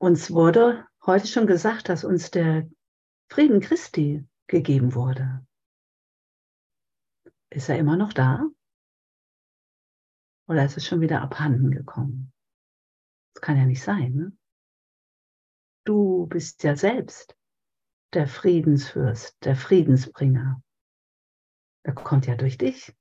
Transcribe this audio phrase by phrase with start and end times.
[0.00, 2.66] Uns wurde heute schon gesagt, dass uns der
[3.28, 5.46] Frieden Christi gegeben wurde.
[7.50, 8.46] Ist er immer noch da?
[10.48, 12.32] Oder ist es schon wieder abhanden gekommen?
[13.34, 14.14] Das kann ja nicht sein.
[14.14, 14.38] Ne?
[15.84, 17.36] Du bist ja selbst
[18.14, 20.62] der Friedensfürst, der Friedensbringer.
[21.82, 22.96] Er kommt ja durch dich.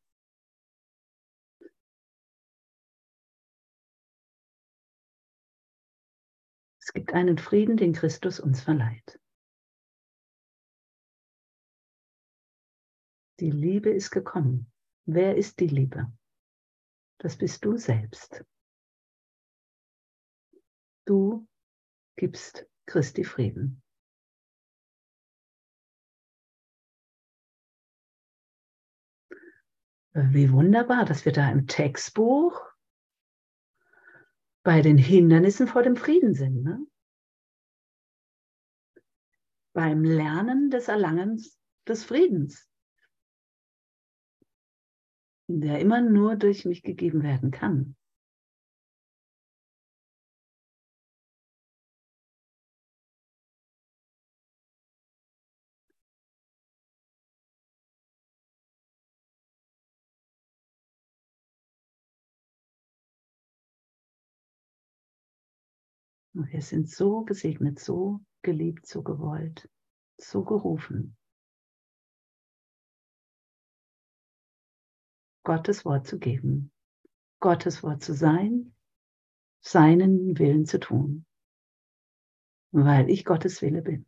[6.90, 9.22] Es gibt einen Frieden, den Christus uns verleiht.
[13.40, 14.74] Die Liebe ist gekommen.
[15.06, 16.12] Wer ist die Liebe?
[17.20, 18.44] Das bist du selbst.
[21.06, 21.48] Du
[22.16, 23.84] gibst Christi Frieden.
[30.14, 32.60] Wie wunderbar, dass wir da im Textbuch
[34.64, 36.64] bei den Hindernissen vor dem Frieden sind.
[36.64, 36.86] Ne?
[39.74, 41.58] Beim Lernen des Erlangens
[41.88, 42.70] des Friedens,
[45.48, 47.96] der immer nur durch mich gegeben werden kann.
[66.40, 69.70] Und wir sind so gesegnet, so geliebt, so gewollt,
[70.16, 71.18] so gerufen.
[75.44, 76.72] Gottes Wort zu geben,
[77.42, 78.74] Gottes Wort zu sein,
[79.60, 81.26] seinen Willen zu tun,
[82.72, 84.06] weil ich Gottes Wille bin.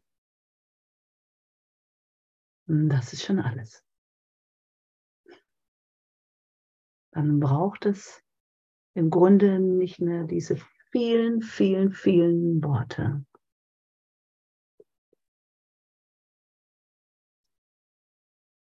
[2.65, 3.83] Und das ist schon alles.
[7.11, 8.23] Dann braucht es
[8.93, 10.55] im Grunde nicht mehr diese
[10.91, 13.25] vielen, vielen, vielen Worte.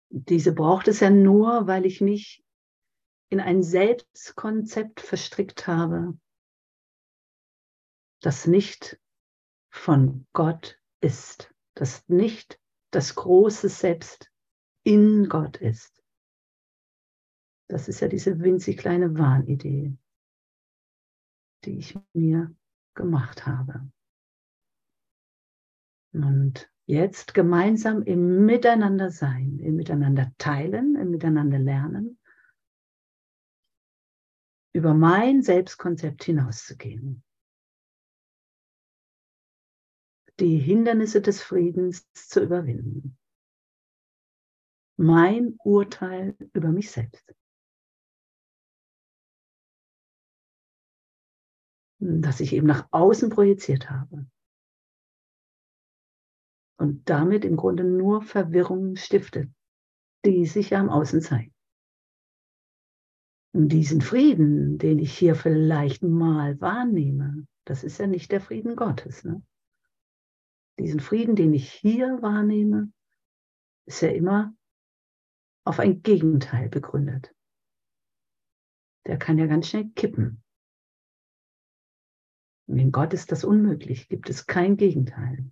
[0.10, 2.44] Diese braucht es ja nur, weil ich mich
[3.30, 6.18] in ein Selbstkonzept verstrickt habe,
[8.22, 9.00] das nicht
[9.72, 12.60] von Gott ist, das nicht
[12.92, 14.32] das große Selbst
[14.84, 16.04] in Gott ist.
[17.68, 19.98] Das ist ja diese winzig kleine Wahnidee
[21.66, 22.56] die ich mir
[22.96, 23.90] gemacht habe.
[26.14, 32.20] Und jetzt gemeinsam im Miteinander sein, im Miteinander teilen, im Miteinander lernen,
[34.74, 37.24] über mein Selbstkonzept hinauszugehen.
[40.40, 43.18] Die Hindernisse des Friedens zu überwinden.
[44.98, 47.36] Mein Urteil über mich selbst.
[52.04, 54.26] Das ich eben nach außen projiziert habe.
[56.78, 59.50] Und damit im Grunde nur Verwirrung stiftet,
[60.26, 61.54] die sich ja am Außen zeigen.
[63.54, 68.76] Und diesen Frieden, den ich hier vielleicht mal wahrnehme, das ist ja nicht der Frieden
[68.76, 69.24] Gottes.
[69.24, 69.44] Ne?
[70.80, 72.92] Diesen Frieden, den ich hier wahrnehme,
[73.86, 74.56] ist ja immer
[75.66, 77.34] auf ein Gegenteil begründet.
[79.06, 80.43] Der kann ja ganz schnell kippen.
[82.68, 85.52] In Gott ist das unmöglich, gibt es kein Gegenteil.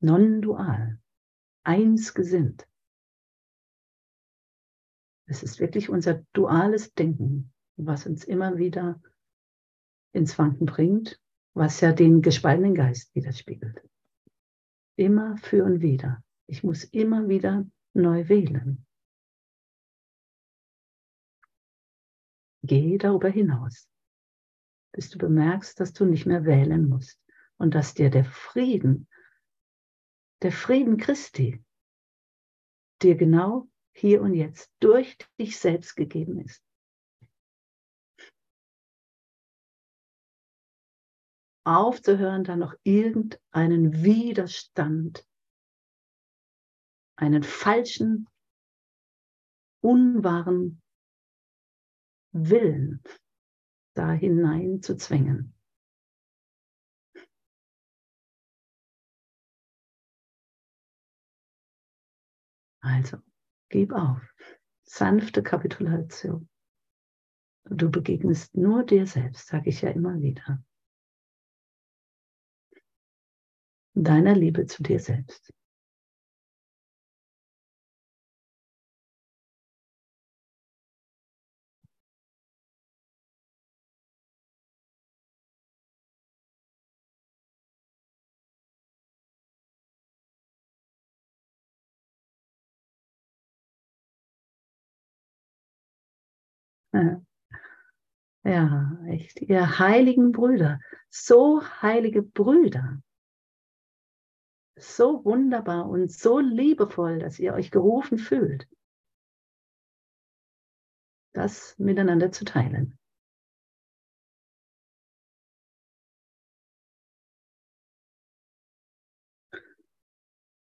[0.00, 0.98] Non-dual,
[1.64, 2.68] eins gesinnt.
[5.26, 9.00] Es ist wirklich unser duales Denken, was uns immer wieder
[10.12, 11.20] ins Wanken bringt,
[11.54, 13.82] was ja den gespaltenen Geist widerspiegelt.
[14.96, 16.24] Immer für und wieder.
[16.46, 18.84] Ich muss immer wieder neu wählen.
[22.62, 23.88] Gehe darüber hinaus
[24.92, 27.20] bis du bemerkst, dass du nicht mehr wählen musst
[27.56, 29.08] und dass dir der Frieden,
[30.42, 31.64] der Frieden Christi,
[33.02, 36.62] dir genau hier und jetzt durch dich selbst gegeben ist.
[41.64, 45.26] Aufzuhören, da noch irgendeinen Widerstand,
[47.16, 48.26] einen falschen,
[49.80, 50.80] unwahren
[52.32, 53.02] Willen
[53.98, 55.54] da hinein zu zwängen.
[62.80, 63.18] Also,
[63.68, 64.22] gib auf.
[64.84, 66.48] Sanfte Kapitulation.
[67.64, 70.62] Du begegnest nur dir selbst, sage ich ja immer wieder.
[73.94, 75.52] Deiner Liebe zu dir selbst.
[96.92, 97.20] Ja,
[99.08, 100.80] echt, ihr heiligen Brüder,
[101.10, 103.02] so heilige Brüder,
[104.76, 108.66] so wunderbar und so liebevoll, dass ihr euch gerufen fühlt,
[111.34, 112.98] das miteinander zu teilen.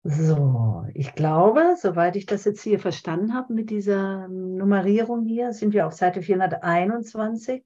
[0.05, 5.73] So, ich glaube, soweit ich das jetzt hier verstanden habe mit dieser Nummerierung hier, sind
[5.73, 7.65] wir auf Seite 421,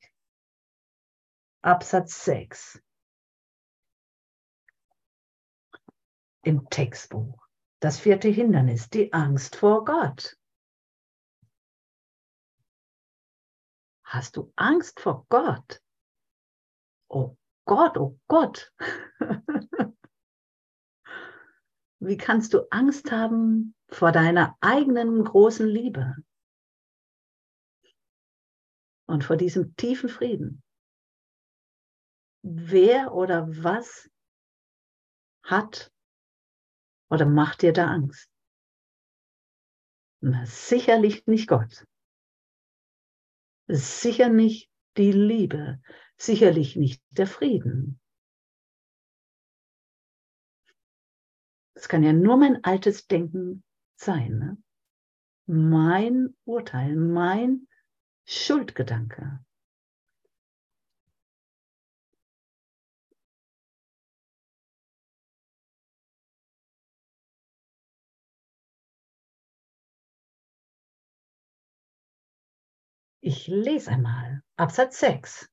[1.62, 2.82] Absatz 6
[6.42, 7.42] im Textbuch.
[7.80, 10.36] Das vierte Hindernis, die Angst vor Gott.
[14.04, 15.82] Hast du Angst vor Gott?
[17.08, 17.34] Oh
[17.64, 18.74] Gott, oh Gott.
[21.98, 26.14] Wie kannst du Angst haben vor deiner eigenen großen Liebe
[29.06, 30.62] und vor diesem tiefen Frieden?
[32.42, 34.10] Wer oder was
[35.42, 35.90] hat
[37.10, 38.30] oder macht dir da Angst?
[40.20, 41.86] Na, sicherlich nicht Gott.
[43.68, 45.80] Sicher nicht die Liebe.
[46.16, 48.00] Sicherlich nicht der Frieden.
[51.86, 53.62] Es kann ja nur mein altes Denken
[53.94, 54.38] sein.
[54.40, 54.58] Ne?
[55.46, 57.68] Mein Urteil, mein
[58.24, 59.38] Schuldgedanke.
[73.20, 75.48] Ich lese einmal Absatz 6.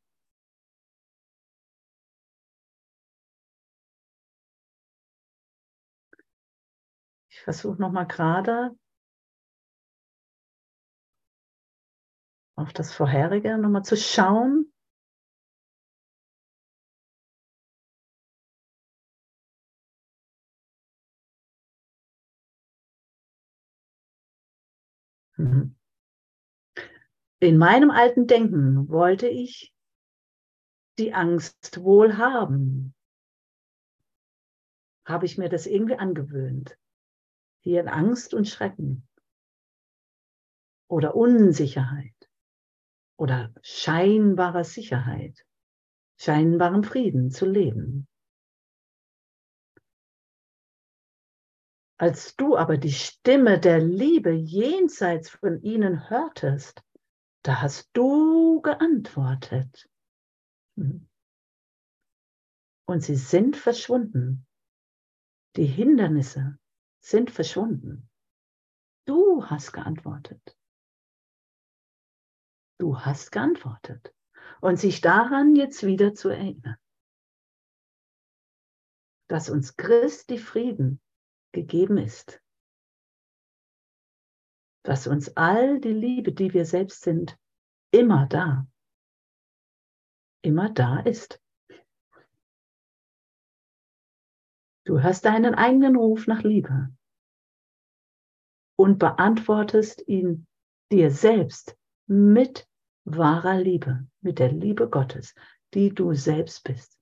[7.44, 8.76] versuche nochmal gerade
[12.56, 14.72] auf das vorherige nochmal zu schauen.
[25.38, 25.76] Mhm.
[27.40, 29.74] In meinem alten Denken wollte ich
[30.98, 32.94] die Angst wohl haben.
[35.06, 36.78] Habe ich mir das irgendwie angewöhnt
[37.64, 39.08] hier in Angst und Schrecken
[40.90, 42.14] oder Unsicherheit
[43.18, 45.46] oder scheinbarer Sicherheit,
[46.20, 48.08] scheinbarem Frieden zu leben.
[51.98, 56.84] Als du aber die Stimme der Liebe jenseits von ihnen hörtest,
[57.44, 59.90] da hast du geantwortet.
[60.76, 61.08] Hm.
[62.86, 64.46] Und sie sind verschwunden.
[65.56, 66.58] Die Hindernisse,
[67.04, 68.10] sind verschwunden.
[69.06, 70.58] Du hast geantwortet.
[72.80, 74.16] Du hast geantwortet.
[74.62, 76.78] Und sich daran jetzt wieder zu erinnern,
[79.30, 81.02] dass uns Christi Frieden
[81.52, 82.42] gegeben ist.
[84.84, 87.38] Dass uns all die Liebe, die wir selbst sind,
[87.92, 88.68] immer da,
[90.42, 91.43] immer da ist.
[94.86, 96.94] Du hörst deinen eigenen Ruf nach Liebe
[98.76, 100.46] und beantwortest ihn
[100.92, 102.68] dir selbst mit
[103.06, 105.36] wahrer Liebe, mit der Liebe Gottes,
[105.74, 107.00] die du selbst bist.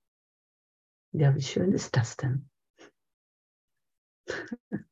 [1.12, 2.48] Ja, wie schön ist das denn?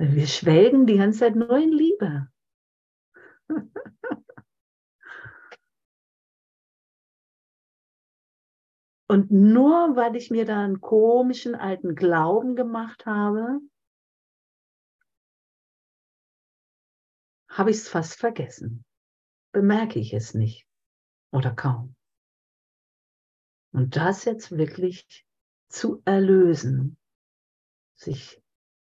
[0.00, 2.30] Wir schwelgen die ganze Zeit nur in Liebe.
[9.10, 13.60] Und nur weil ich mir da einen komischen alten Glauben gemacht habe,
[17.48, 18.84] habe ich es fast vergessen.
[19.50, 20.66] Bemerke ich es nicht
[21.32, 21.96] oder kaum.
[23.72, 25.26] Und das jetzt wirklich
[25.68, 26.98] zu erlösen,
[27.94, 28.42] sich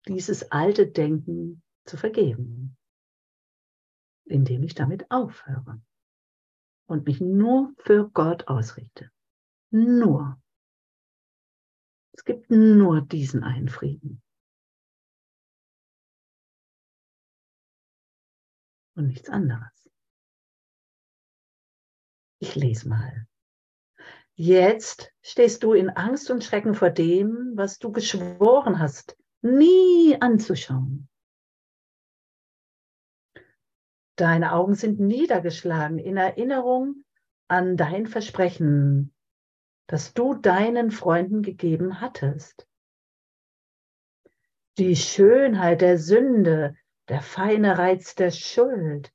[0.09, 2.79] dieses alte Denken zu vergeben,
[4.25, 5.83] indem ich damit aufhöre
[6.87, 9.11] und mich nur für Gott ausrichte.
[9.75, 10.41] Nur.
[12.13, 14.23] Es gibt nur diesen einen Frieden.
[18.95, 19.91] Und nichts anderes.
[22.39, 23.27] Ich lese mal.
[24.37, 31.09] Jetzt stehst du in Angst und Schrecken vor dem, was du geschworen hast, nie anzuschauen.
[34.15, 37.05] Deine Augen sind niedergeschlagen in Erinnerung
[37.49, 39.14] an dein Versprechen,
[39.87, 42.67] das du deinen Freunden gegeben hattest.
[44.79, 46.77] Die Schönheit der Sünde,
[47.09, 49.13] der feine Reiz der Schuld,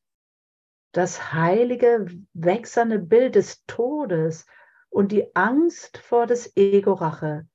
[0.92, 4.46] das heilige, wechselnde Bild des Todes
[4.90, 7.48] und die Angst vor des Ego-Rache,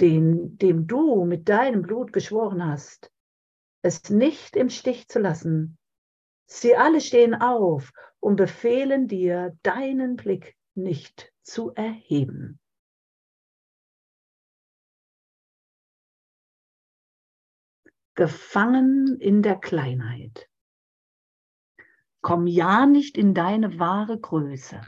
[0.00, 3.12] dem du mit deinem Blut geschworen hast,
[3.82, 5.78] es nicht im Stich zu lassen.
[6.46, 12.60] Sie alle stehen auf und befehlen dir, deinen Blick nicht zu erheben.
[18.14, 20.50] Gefangen in der Kleinheit.
[22.22, 24.80] Komm ja nicht in deine wahre Größe.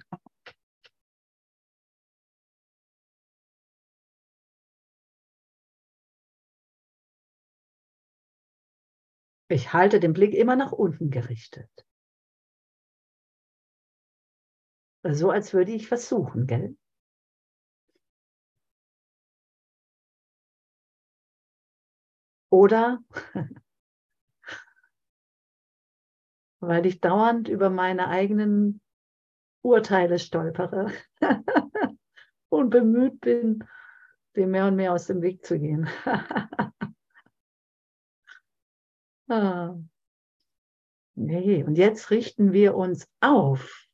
[9.51, 11.88] Ich halte den Blick immer nach unten gerichtet.
[15.11, 16.77] So als würde ich versuchen, gell?
[22.51, 23.03] Oder
[26.61, 28.81] weil ich dauernd über meine eigenen
[29.63, 30.93] Urteile stolpere
[32.51, 33.65] und bemüht bin,
[34.37, 35.89] dem mehr und mehr aus dem Weg zu gehen.
[39.31, 39.75] ah.
[41.15, 43.88] Nee, und jetzt richten wir uns auf,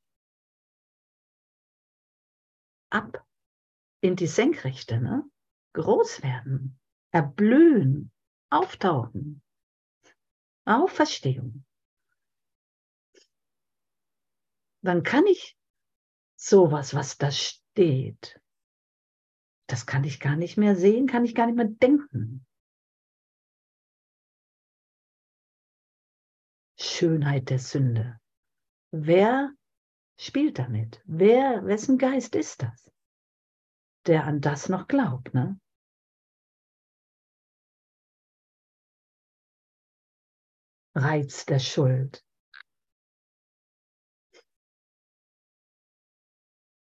[2.95, 3.27] ab
[4.01, 5.29] in die Senkrechte, ne?
[5.73, 6.79] groß werden,
[7.11, 8.13] erblühen,
[8.51, 9.43] auftauchen,
[10.65, 11.65] Auferstehung.
[14.83, 15.59] Dann kann ich
[16.37, 18.41] sowas, was da steht,
[19.67, 22.47] das kann ich gar nicht mehr sehen, kann ich gar nicht mehr denken.
[26.79, 28.21] Schönheit der Sünde.
[28.91, 29.53] Wer
[30.17, 31.03] spielt damit?
[31.05, 32.91] Wer, wessen Geist ist das,
[34.07, 35.35] der an das noch glaubt?
[35.35, 35.59] Ne?
[40.95, 42.25] Reiz der Schuld.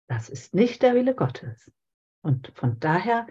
[0.07, 1.71] Das ist nicht der Wille Gottes.
[2.21, 3.27] Und von daher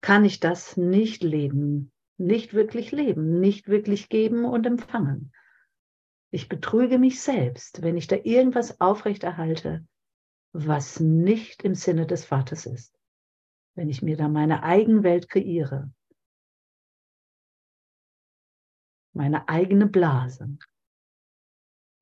[0.00, 5.32] kann ich das nicht leben, nicht wirklich leben, nicht wirklich geben und empfangen.
[6.30, 9.86] Ich betrüge mich selbst, wenn ich da irgendwas aufrechterhalte,
[10.52, 12.98] was nicht im Sinne des Vaters ist.
[13.74, 15.92] Wenn ich mir da meine Eigenwelt kreiere,
[19.12, 20.56] meine eigene Blase.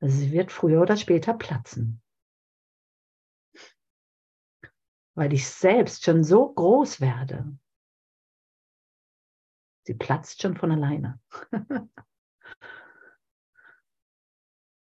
[0.00, 2.02] Sie wird früher oder später platzen.
[5.14, 7.58] Weil ich selbst schon so groß werde.
[9.84, 11.20] Sie platzt schon von alleine.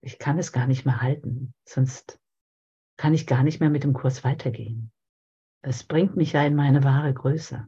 [0.04, 2.20] ich kann es gar nicht mehr halten, sonst
[2.98, 4.92] kann ich gar nicht mehr mit dem Kurs weitergehen.
[5.62, 7.66] Es bringt mich ja in meine wahre Größe.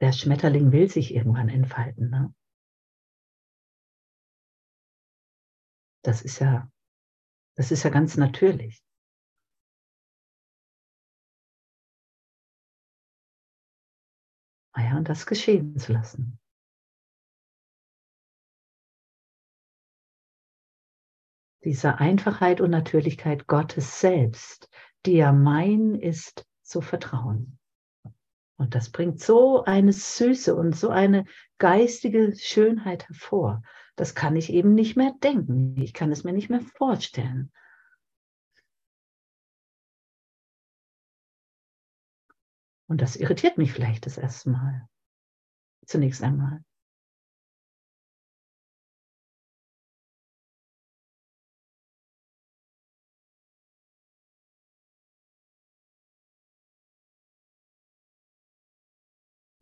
[0.00, 2.08] Der Schmetterling will sich irgendwann entfalten.
[2.08, 2.34] Ne?
[6.02, 6.70] Das ist ja,
[7.56, 8.85] das ist ja ganz natürlich.
[14.76, 16.38] Ah und das geschehen zu lassen.
[21.64, 24.68] Diese Einfachheit und Natürlichkeit Gottes selbst,
[25.06, 27.58] die ja mein ist, zu vertrauen.
[28.58, 31.24] Und das bringt so eine Süße und so eine
[31.58, 33.62] geistige Schönheit hervor.
[33.96, 35.80] Das kann ich eben nicht mehr denken.
[35.80, 37.50] Ich kann es mir nicht mehr vorstellen.
[42.88, 44.88] Und das irritiert mich vielleicht das erste Mal.
[45.86, 46.62] Zunächst einmal.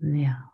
[0.00, 0.53] Ja.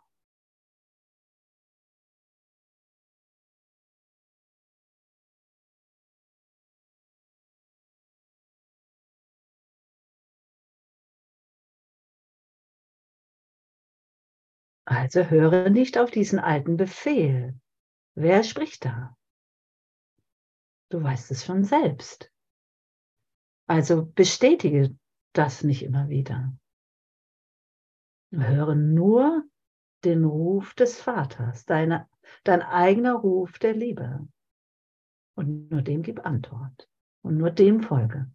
[14.84, 17.58] Also höre nicht auf diesen alten Befehl.
[18.14, 19.16] Wer spricht da?
[20.90, 22.32] Du weißt es schon selbst.
[23.68, 24.96] Also bestätige
[25.32, 26.52] das nicht immer wieder.
[28.32, 29.44] Höre nur
[30.04, 32.08] den Ruf des Vaters, deine,
[32.44, 34.26] dein eigener Ruf der Liebe.
[35.36, 36.88] Und nur dem gib Antwort.
[37.22, 38.30] Und nur dem folge.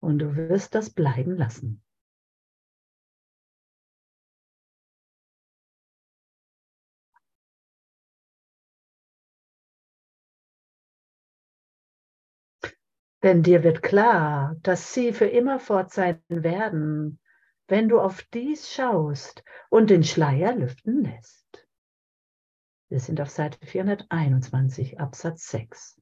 [0.00, 1.82] Und du wirst das bleiben lassen.
[13.22, 17.20] Denn dir wird klar, dass sie für immer fort sein werden,
[17.68, 21.68] wenn du auf dies schaust und den Schleier lüften lässt.
[22.88, 26.00] Wir sind auf Seite 421, Absatz 6.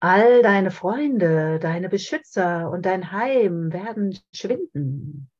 [0.00, 5.30] All deine Freunde, deine Beschützer und dein Heim werden schwinden.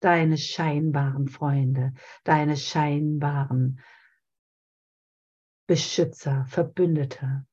[0.00, 3.80] Deine scheinbaren Freunde, deine scheinbaren
[5.66, 7.44] Beschützer, Verbündete.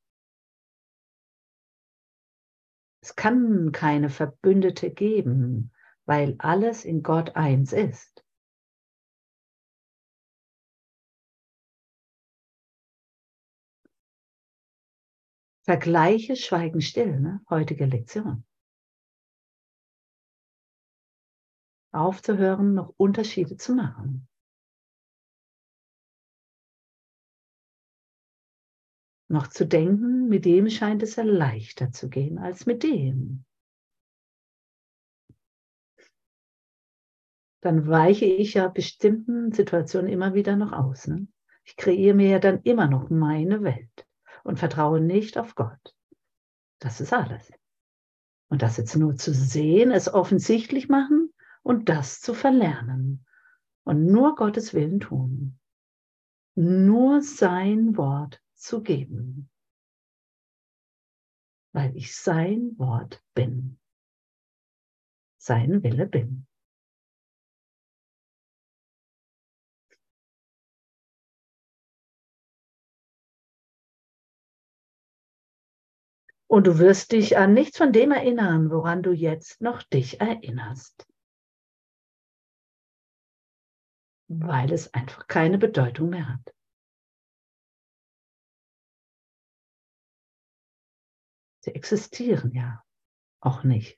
[3.01, 5.72] Es kann keine Verbündete geben,
[6.05, 8.24] weil alles in Gott eins ist.
[15.65, 17.41] Vergleiche schweigen still, ne?
[17.50, 18.46] heutige Lektion.
[21.93, 24.27] Aufzuhören, noch Unterschiede zu machen.
[29.33, 33.46] Noch zu denken, mit dem scheint es ja leichter zu gehen als mit dem.
[37.59, 41.07] Dann weiche ich ja bestimmten Situationen immer wieder noch aus.
[41.07, 41.27] Ne?
[41.63, 44.05] Ich kreiere mir ja dann immer noch meine Welt
[44.43, 45.96] und vertraue nicht auf Gott.
[46.77, 47.51] Das ist alles.
[48.50, 53.25] Und das jetzt nur zu sehen, es offensichtlich machen und das zu verlernen
[53.83, 55.57] und nur Gottes Willen tun.
[56.53, 59.49] Nur sein Wort zu geben,
[61.73, 63.79] weil ich sein Wort bin,
[65.37, 66.47] sein Wille bin.
[76.47, 81.07] Und du wirst dich an nichts von dem erinnern, woran du jetzt noch dich erinnerst.
[84.27, 86.53] Weil es einfach keine Bedeutung mehr hat.
[91.63, 92.83] Sie existieren ja
[93.39, 93.97] auch nicht.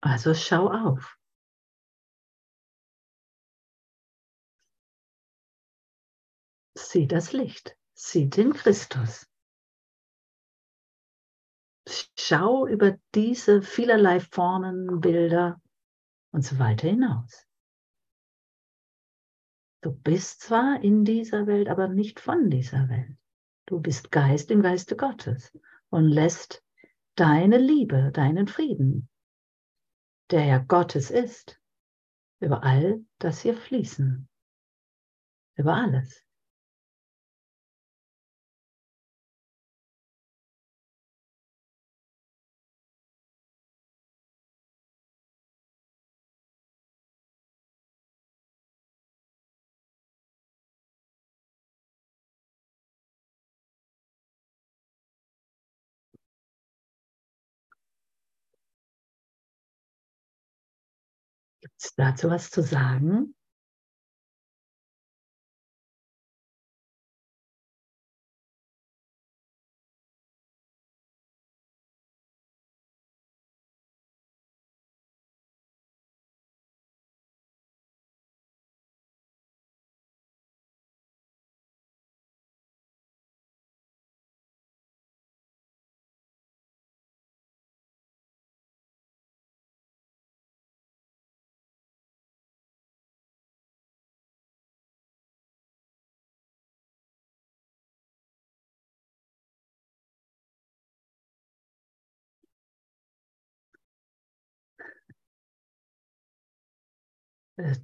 [0.00, 1.18] Also schau auf.
[6.90, 9.26] Sieh das Licht, sieh den Christus.
[12.16, 15.60] Schau über diese vielerlei Formen, Bilder
[16.32, 17.46] und so weiter hinaus.
[19.82, 23.18] Du bist zwar in dieser Welt, aber nicht von dieser Welt.
[23.66, 25.52] Du bist Geist im Geiste Gottes
[25.90, 26.64] und lässt
[27.16, 29.10] deine Liebe, deinen Frieden,
[30.30, 31.60] der ja Gottes ist,
[32.40, 34.26] über all das hier fließen.
[35.56, 36.24] Über alles.
[61.96, 63.34] Dazu was zu sagen?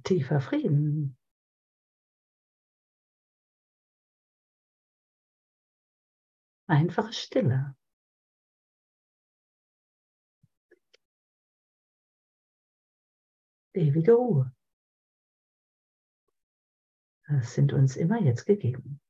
[0.03, 1.17] Tiefer Frieden.
[6.67, 7.75] Einfache Stille.
[13.73, 14.55] Ewige Ruhe.
[17.27, 19.01] Das sind uns immer jetzt gegeben.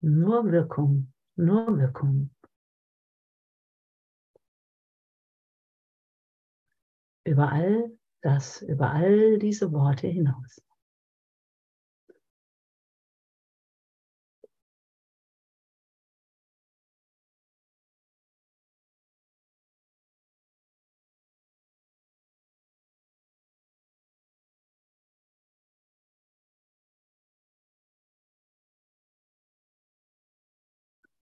[0.00, 2.30] Nur Wirkung, nur Wirkung.
[7.28, 10.62] über all das, über all diese Worte hinaus.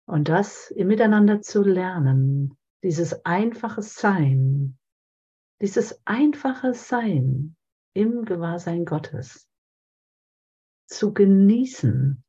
[0.07, 4.79] Und das im Miteinander zu lernen, dieses einfache Sein,
[5.61, 7.57] dieses einfache Sein
[7.95, 9.49] im Gewahrsein Gottes
[10.87, 12.23] zu genießen.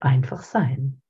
[0.00, 1.02] Einfach sein.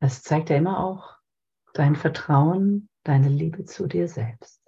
[0.00, 1.16] Es zeigt ja immer auch
[1.74, 4.62] dein Vertrauen, deine Liebe zu dir selbst.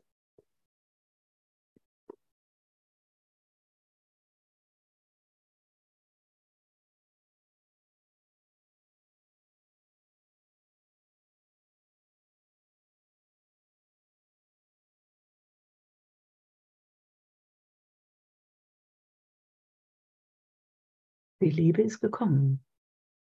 [21.41, 22.65] Die Liebe ist gekommen,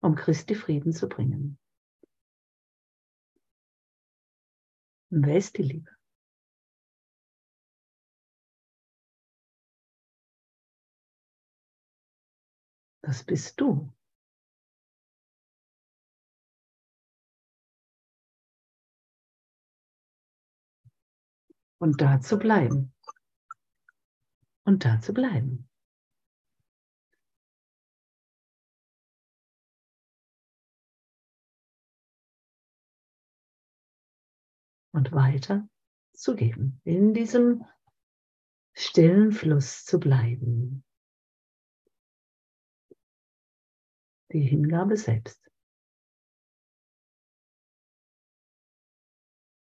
[0.01, 1.59] um Christi Frieden zu bringen.
[5.09, 5.91] Und wer ist die Liebe?
[13.01, 13.93] Das bist du.
[21.79, 22.93] Und da zu bleiben.
[24.65, 25.66] Und da zu bleiben.
[34.97, 35.69] Und weiter
[36.13, 37.63] zu geben, in diesem
[38.73, 40.83] stillen Fluss zu bleiben.
[44.33, 45.39] Die Hingabe selbst.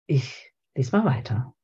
[0.06, 1.56] Ich lese mal weiter.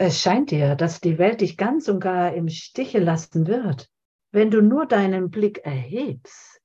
[0.00, 3.90] Es scheint dir, dass die Welt dich ganz und gar im Stiche lassen wird,
[4.30, 6.58] wenn du nur deinen Blick erhebst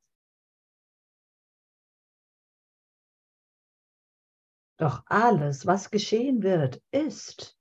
[4.78, 7.58] Doch alles, was geschehen wird, ist,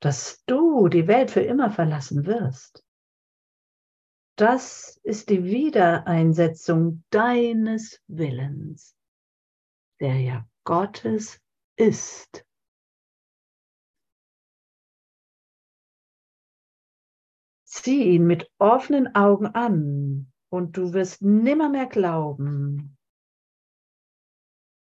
[0.00, 2.84] dass du die Welt für immer verlassen wirst.
[4.36, 8.96] Das ist die Wiedereinsetzung deines Willens,
[10.00, 11.40] der ja Gottes
[11.76, 12.44] ist.
[17.64, 22.96] Sieh ihn mit offenen Augen an und du wirst nimmermehr glauben,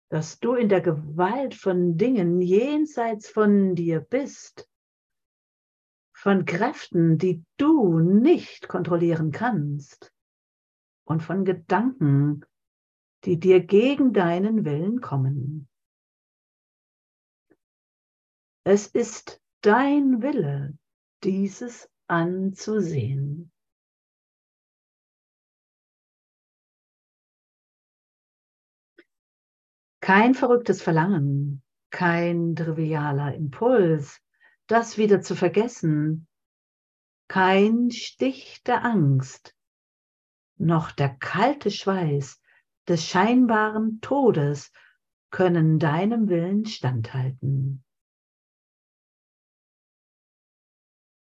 [0.08, 4.68] dass du in der Gewalt von Dingen jenseits von dir bist,
[6.12, 10.12] von Kräften, die du nicht kontrollieren kannst
[11.04, 12.44] und von Gedanken,
[13.24, 15.68] die dir gegen deinen Willen kommen.
[18.64, 20.78] Es ist dein Wille,
[21.22, 23.50] dieses anzusehen.
[30.04, 34.20] Kein verrücktes Verlangen, kein trivialer Impuls,
[34.66, 36.28] das wieder zu vergessen,
[37.26, 39.56] kein Stich der Angst,
[40.58, 42.38] noch der kalte Schweiß
[42.86, 44.72] des scheinbaren Todes
[45.30, 47.82] können deinem Willen standhalten.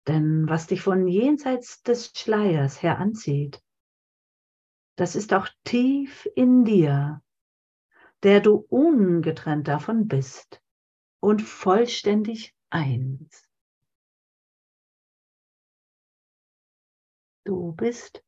[0.08, 3.62] Denn was dich von jenseits des Schleiers her anzieht,
[4.96, 7.22] das ist auch tief in dir
[8.22, 10.60] der du ungetrennt davon bist
[11.20, 13.48] und vollständig eins.
[17.44, 18.22] Du bist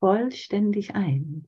[0.00, 1.46] vollständig eins.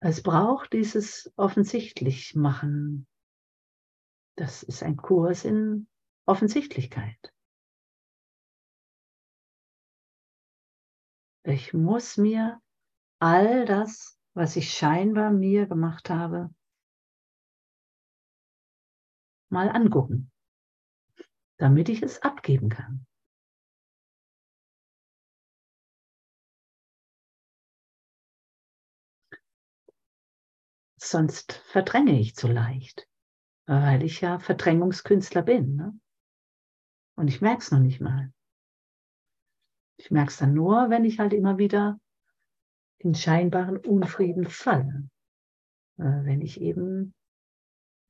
[0.00, 3.06] Es braucht dieses offensichtlich machen,
[4.36, 5.86] das ist ein Kurs in
[6.26, 7.32] Offensichtlichkeit.
[11.44, 12.60] Ich muss mir
[13.20, 16.52] all das, was ich scheinbar mir gemacht habe,
[19.50, 20.32] mal angucken,
[21.58, 23.06] damit ich es abgeben kann.
[30.96, 33.06] Sonst verdränge ich zu leicht
[33.66, 35.76] weil ich ja Verdrängungskünstler bin.
[35.76, 35.98] Ne?
[37.16, 38.32] Und ich merke es noch nicht mal.
[39.96, 42.00] Ich merke es dann nur, wenn ich halt immer wieder
[42.98, 45.08] in scheinbaren Unfrieden falle.
[45.98, 47.14] Äh, wenn ich eben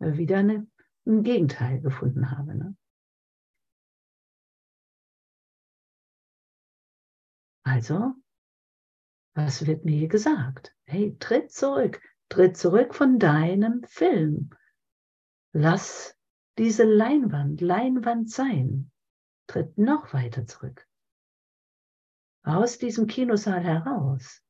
[0.00, 0.66] äh, wieder eine,
[1.06, 2.54] ein Gegenteil gefunden habe.
[2.54, 2.76] Ne?
[7.64, 8.14] Also
[9.36, 10.76] Was wird mir hier gesagt?
[10.84, 14.50] Hey, tritt zurück, tritt zurück von deinem Film.
[15.56, 16.18] Lass
[16.58, 18.90] diese Leinwand Leinwand sein.
[19.46, 20.84] Tritt noch weiter zurück.
[22.42, 24.42] Aus diesem Kinosaal heraus.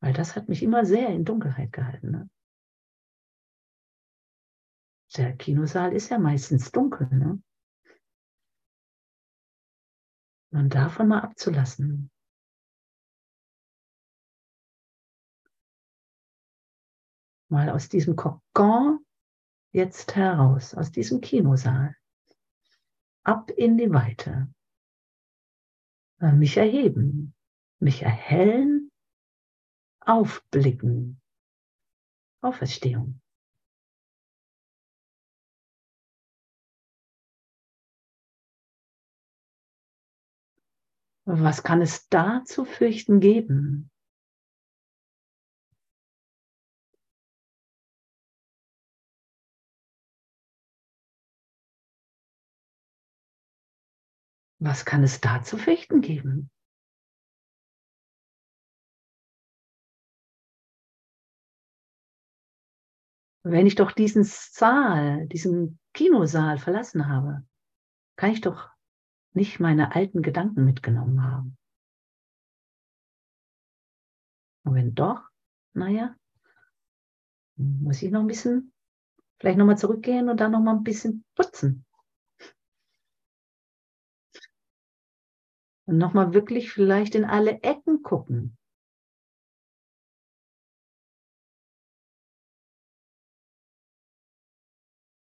[0.00, 2.10] Weil das hat mich immer sehr in Dunkelheit gehalten.
[2.10, 2.30] Ne?
[5.16, 7.08] Der Kinosaal ist ja meistens dunkel.
[7.08, 7.42] Ne?
[10.50, 12.10] Und davon mal abzulassen.
[17.48, 19.04] Mal aus diesem Kokon
[19.72, 21.96] jetzt heraus, aus diesem Kinosaal.
[23.24, 24.48] Ab in die Weite.
[26.20, 27.34] Mich erheben,
[27.78, 28.90] mich erhellen,
[30.00, 31.20] aufblicken.
[32.40, 33.20] Auferstehung.
[41.24, 43.90] Was kann es da zu fürchten geben?
[54.60, 56.50] Was kann es da zu fürchten geben?
[63.44, 67.46] Wenn ich doch diesen Saal, diesen Kinosaal verlassen habe,
[68.16, 68.68] kann ich doch
[69.32, 71.56] nicht meine alten Gedanken mitgenommen haben.
[74.64, 75.22] Und wenn doch,
[75.72, 76.14] naja,
[77.56, 78.72] muss ich noch ein bisschen,
[79.38, 81.86] vielleicht nochmal zurückgehen und dann nochmal ein bisschen putzen.
[85.88, 88.56] Und nochmal wirklich vielleicht in alle Ecken gucken.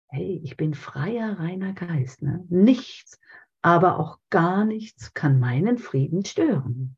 [0.07, 2.21] Hey, ich bin freier, reiner Geist.
[2.21, 2.45] Ne?
[2.49, 3.19] Nichts
[3.65, 6.97] aber auch gar nichts kann meinen Frieden stören.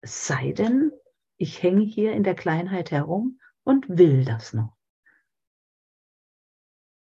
[0.00, 0.90] Es sei denn,
[1.36, 4.76] ich hänge hier in der Kleinheit herum und will das noch.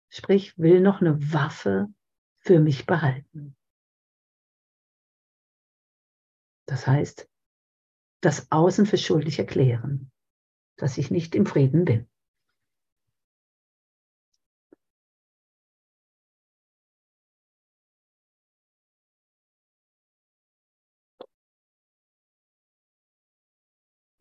[0.09, 1.87] Sprich, will noch eine Waffe
[2.39, 3.55] für mich behalten.
[6.71, 7.29] Das heißt,
[8.23, 10.09] das Außen für schuldig erklären,
[10.77, 12.09] dass ich nicht im Frieden bin.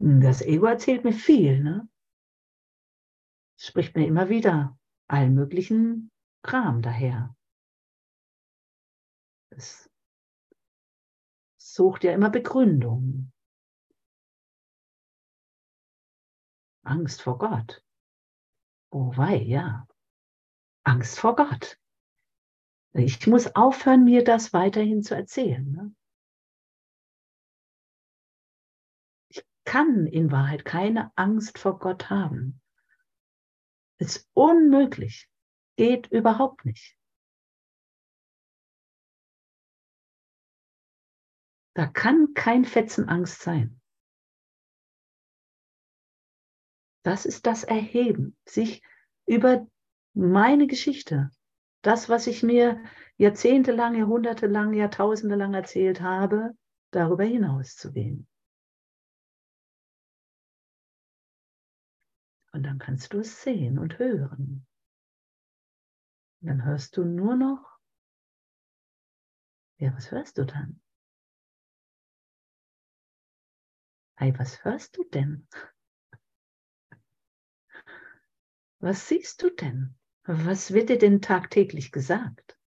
[0.01, 1.89] Das Ego erzählt mir viel, ne?
[3.61, 6.11] Spricht mir immer wieder allen möglichen
[6.43, 7.37] Kram daher.
[9.51, 9.90] Es
[11.75, 13.33] sucht ja immer Begründung.
[16.83, 17.85] Angst vor Gott.
[18.91, 19.87] Oh wei, ja.
[20.85, 21.79] Angst vor Gott.
[22.93, 25.71] Ich muss aufhören, mir das weiterhin zu erzählen.
[25.71, 25.95] Ne?
[29.71, 32.61] kann in Wahrheit keine Angst vor Gott haben.
[33.99, 35.29] Ist unmöglich.
[35.77, 36.99] Geht überhaupt nicht.
[41.75, 43.81] Da kann kein Fetzen Angst sein.
[47.03, 48.83] Das ist das Erheben, sich
[49.27, 49.67] über
[50.13, 51.31] meine Geschichte,
[51.83, 52.83] das, was ich mir
[53.17, 56.53] jahrzehntelang, jahrhundertelang, jahrtausendelang erzählt habe,
[56.91, 58.27] darüber hinaus zu gehen.
[62.53, 64.67] Und dann kannst du es sehen und hören.
[66.41, 67.79] Und dann hörst du nur noch,
[69.79, 70.80] ja, was hörst du dann?
[74.21, 75.49] Hey, was hörst du denn?
[78.79, 79.95] Was siehst du denn?
[80.25, 82.59] Was wird dir denn tagtäglich gesagt?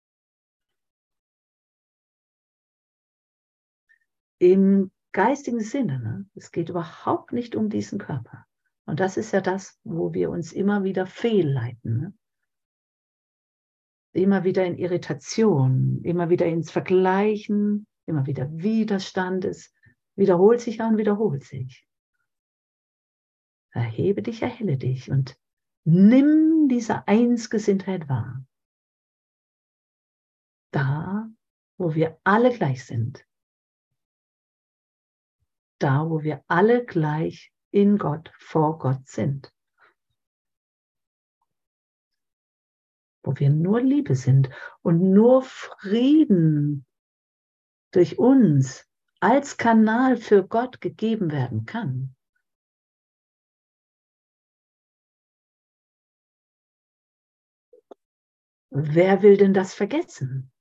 [4.39, 6.25] Im geistigen Sinne, ne?
[6.33, 8.47] es geht überhaupt nicht um diesen Körper.
[8.85, 11.97] Und das ist ja das, wo wir uns immer wieder fehlleiten.
[11.99, 12.13] Ne?
[14.13, 19.45] Immer wieder in Irritation, immer wieder ins Vergleichen, immer wieder Widerstand.
[19.45, 19.71] Es
[20.15, 21.87] wiederholt sich und wiederholt sich.
[23.71, 25.37] Erhebe dich, erhelle dich und
[25.83, 28.45] nimm diese Einsgesinntheit wahr.
[30.71, 31.29] Da,
[31.77, 33.25] wo wir alle gleich sind.
[35.79, 39.51] Da, wo wir alle gleich in Gott, vor Gott sind.
[43.23, 44.49] Wo wir nur Liebe sind
[44.81, 46.85] und nur Frieden
[47.91, 48.87] durch uns
[49.23, 52.13] als Kanal für Gott gegeben werden kann.
[58.69, 60.51] Wer will denn das vergessen?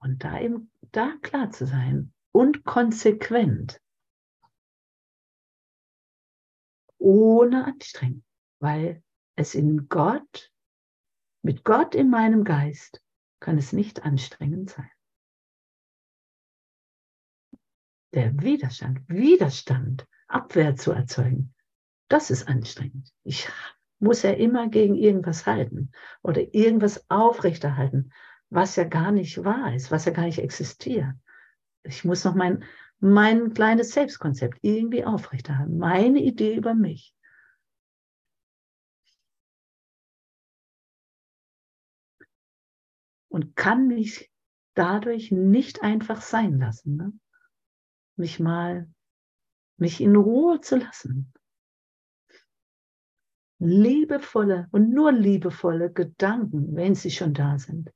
[0.00, 3.80] Und da eben, da klar zu sein und konsequent.
[6.98, 8.24] Ohne Anstrengung,
[8.60, 9.02] weil
[9.36, 10.52] es in Gott,
[11.42, 13.02] mit Gott in meinem Geist,
[13.40, 14.90] kann es nicht anstrengend sein.
[18.14, 21.54] Der Widerstand, Widerstand, Abwehr zu erzeugen,
[22.08, 23.12] das ist anstrengend.
[23.24, 23.48] Ich
[23.98, 25.92] muss ja immer gegen irgendwas halten
[26.22, 28.12] oder irgendwas aufrechterhalten
[28.52, 31.14] was ja gar nicht wahr ist, was ja gar nicht existiert.
[31.84, 32.64] Ich muss noch mein,
[33.00, 37.14] mein kleines Selbstkonzept irgendwie aufrechterhalten, meine Idee über mich.
[43.28, 44.30] Und kann mich
[44.74, 46.96] dadurch nicht einfach sein lassen.
[46.96, 47.12] Ne?
[48.16, 48.88] Mich mal,
[49.78, 51.32] mich in Ruhe zu lassen.
[53.58, 57.92] Liebevolle und nur liebevolle Gedanken, wenn sie schon da sind,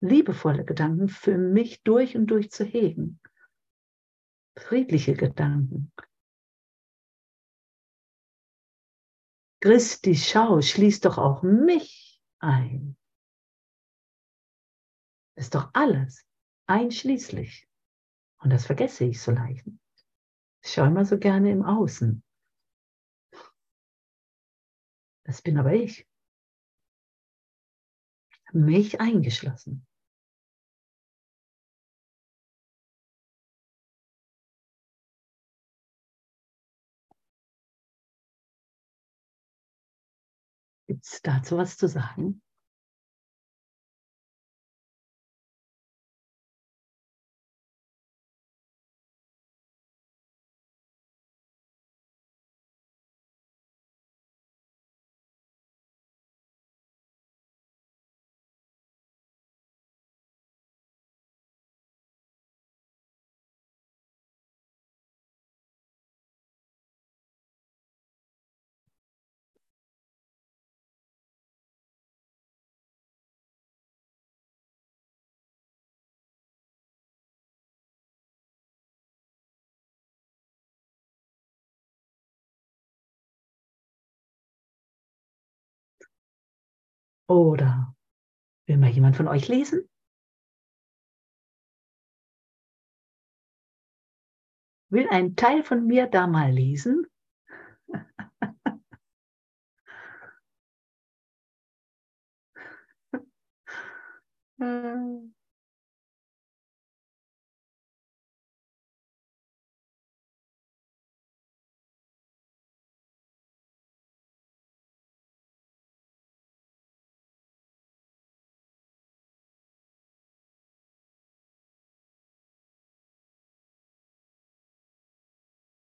[0.00, 3.20] liebevolle Gedanken für mich durch und durch zu hegen.
[4.56, 5.92] Friedliche Gedanken.
[9.62, 12.96] Christi Schau schließt doch auch mich ein.
[15.36, 16.26] Ist doch alles
[16.66, 17.68] einschließlich.
[18.38, 19.66] Und das vergesse ich so leicht.
[20.62, 22.22] Ich schaue immer so gerne im Außen.
[25.24, 26.06] Das bin aber ich.
[28.52, 29.86] Mich eingeschlossen.
[41.22, 42.42] Dazu was zu sagen?
[87.30, 87.94] Oder
[88.66, 89.88] will mal jemand von euch lesen?
[94.90, 97.06] Will ein Teil von mir da mal lesen?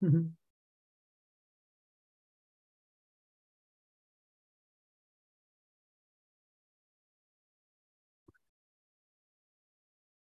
[0.02, 0.36] Mhm.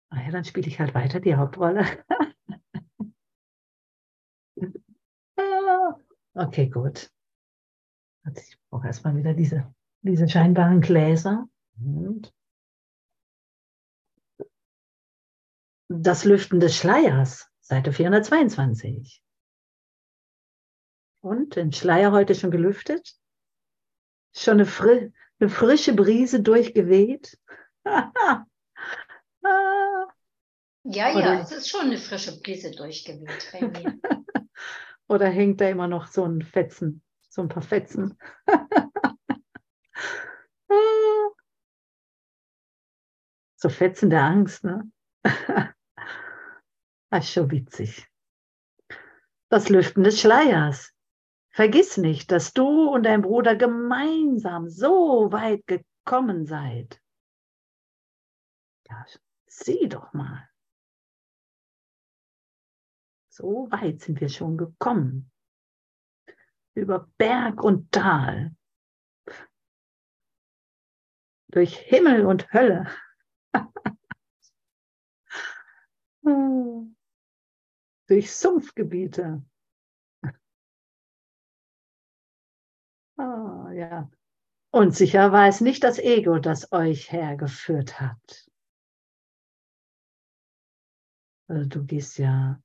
[0.09, 1.85] Ah ja, dann spiele ich halt weiter die Hauptrolle.
[6.35, 7.09] okay, gut.
[8.35, 11.47] Ich brauche erstmal wieder diese, diese scheinbaren Gläser.
[11.79, 12.33] Und
[15.89, 19.21] das Lüften des Schleiers, Seite 422.
[21.21, 23.15] Und den Schleier heute schon gelüftet?
[24.35, 27.37] Schon eine, fri eine frische Brise durchgeweht?
[30.83, 33.99] Ja, Oder ja, es ist schon eine frische Brise durchgeweht bei mir.
[35.07, 38.17] Oder hängt da immer noch so ein Fetzen, so ein paar Fetzen?
[43.55, 44.91] so Fetzen der Angst, ne?
[47.11, 48.07] Das ist schon witzig.
[49.49, 50.91] Das Lüften des Schleiers.
[51.53, 57.01] Vergiss nicht, dass du und dein Bruder gemeinsam so weit gekommen seid.
[58.87, 59.05] Ja,
[59.47, 60.49] sieh doch mal.
[63.29, 65.29] So weit sind wir schon gekommen.
[66.73, 68.55] Über Berg und Tal.
[71.47, 72.89] Durch Himmel und Hölle.
[78.07, 79.43] Durch Sumpfgebiete.
[83.21, 84.09] Ah, ja.
[84.71, 88.49] Und sicher war es nicht das Ego, das euch hergeführt hat.
[91.47, 92.59] Also du gehst ja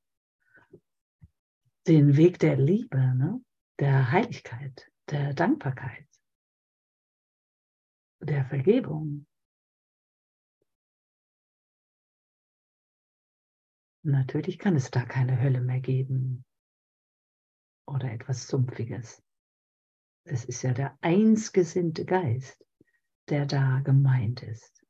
[1.86, 3.44] den Weg der Liebe, ne?
[3.78, 6.09] der Heiligkeit, der Dankbarkeit,
[8.20, 9.26] der Vergebung.
[14.04, 16.46] Natürlich kann es da keine Hölle mehr geben
[17.86, 19.26] oder etwas Sumpfiges.
[20.29, 22.64] Es ist ja der einsgesinnte Geist,
[23.29, 24.85] der da gemeint ist.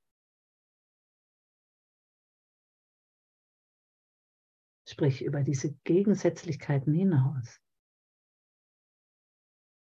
[4.88, 7.60] Sprich über diese Gegensätzlichkeiten hinaus.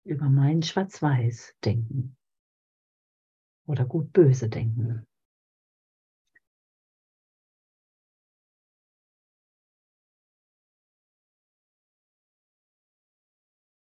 [0.04, 2.18] Über mein Schwarz-Weiß-Denken
[3.66, 5.06] oder gut-böse Denken.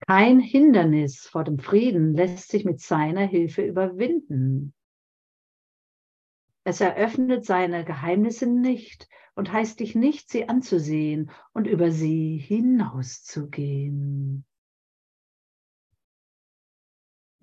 [0.10, 4.74] Kein Hindernis vor dem Frieden lässt sich mit seiner Hilfe überwinden.
[6.64, 14.48] Es eröffnet seine Geheimnisse nicht und heißt dich nicht, sie anzusehen und über sie hinauszugehen.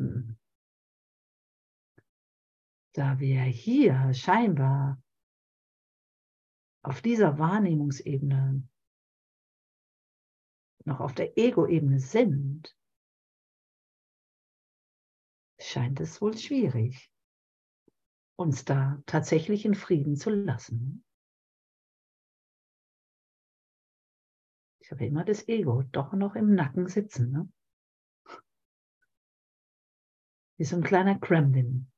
[0.00, 0.36] Hm.
[2.94, 5.00] Da wir hier scheinbar
[6.82, 8.64] auf dieser Wahrnehmungsebene
[10.86, 12.76] noch auf der Ego-Ebene sind,
[15.58, 17.10] scheint es wohl schwierig,
[18.36, 21.04] uns da tatsächlich in Frieden zu lassen.
[24.80, 27.32] Ich habe immer das Ego doch noch im Nacken sitzen.
[27.32, 27.52] Ne?
[30.58, 31.90] Wie so ein kleiner Kremlin.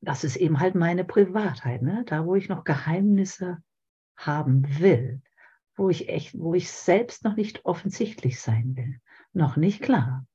[0.00, 2.04] Das ist eben halt meine Privatheit, ne?
[2.06, 3.58] da wo ich noch Geheimnisse
[4.16, 5.22] haben will,
[5.76, 9.00] wo ich echt, wo ich selbst noch nicht offensichtlich sein will,
[9.32, 10.26] noch nicht klar.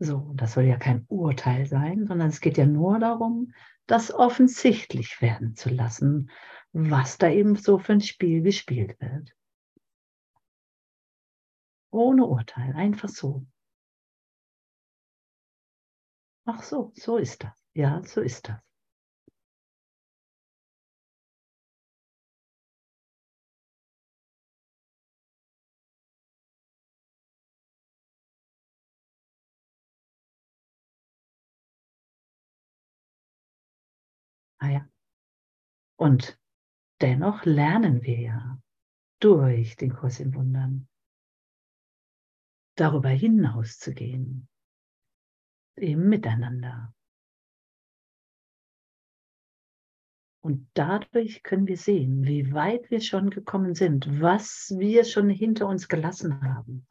[0.00, 3.52] So, das soll ja kein Urteil sein, sondern es geht ja nur darum,
[3.86, 6.30] das offensichtlich werden zu lassen,
[6.72, 9.34] was da eben so für ein Spiel gespielt wird.
[11.90, 13.46] Ohne Urteil, einfach so.
[16.50, 17.52] Ach so, so ist das.
[17.74, 18.58] Ja, so ist das.
[34.58, 34.88] Ah ja.
[35.96, 36.40] Und
[37.02, 38.58] dennoch lernen wir ja
[39.20, 40.88] durch den Kurs in Wundern
[42.74, 44.48] darüber hinaus zu gehen
[45.78, 46.92] im Miteinander.
[50.40, 55.66] Und dadurch können wir sehen, wie weit wir schon gekommen sind, was wir schon hinter
[55.66, 56.86] uns gelassen haben,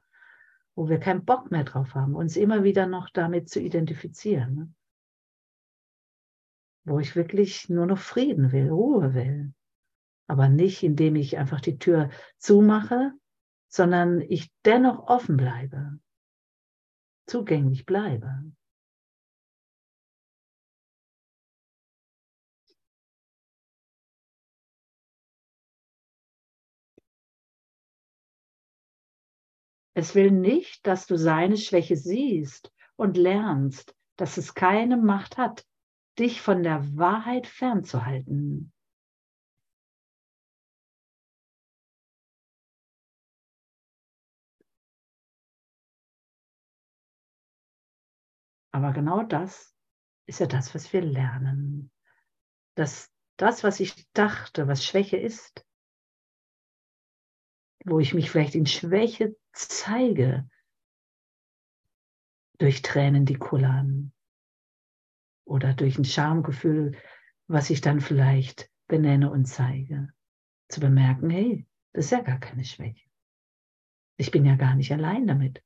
[0.75, 4.55] wo wir keinen Bock mehr drauf haben, uns immer wieder noch damit zu identifizieren.
[4.55, 4.73] Ne?
[6.85, 9.53] Wo ich wirklich nur noch Frieden will, Ruhe will.
[10.27, 13.13] Aber nicht, indem ich einfach die Tür zumache,
[13.69, 15.99] sondern ich dennoch offen bleibe,
[17.25, 18.51] zugänglich bleibe.
[29.97, 35.65] Es will nicht, dass du seine Schwäche siehst und lernst, dass es keine Macht hat,
[36.19, 38.71] dich von der Wahrheit fernzuhalten.
[48.71, 49.75] Aber genau das
[50.27, 51.89] ist ja das, was wir lernen.
[52.75, 55.65] Dass das, was ich dachte, was Schwäche ist,
[57.83, 60.49] wo ich mich vielleicht in Schwäche zeige,
[62.58, 64.12] durch Tränen, die kullern
[65.45, 66.97] oder durch ein Schamgefühl,
[67.47, 70.12] was ich dann vielleicht benenne und zeige,
[70.70, 73.08] zu bemerken, hey, das ist ja gar keine Schwäche.
[74.18, 75.64] Ich bin ja gar nicht allein damit.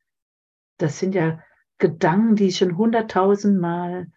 [0.78, 1.42] Das sind ja
[1.78, 4.12] Gedanken, die schon hunderttausendmal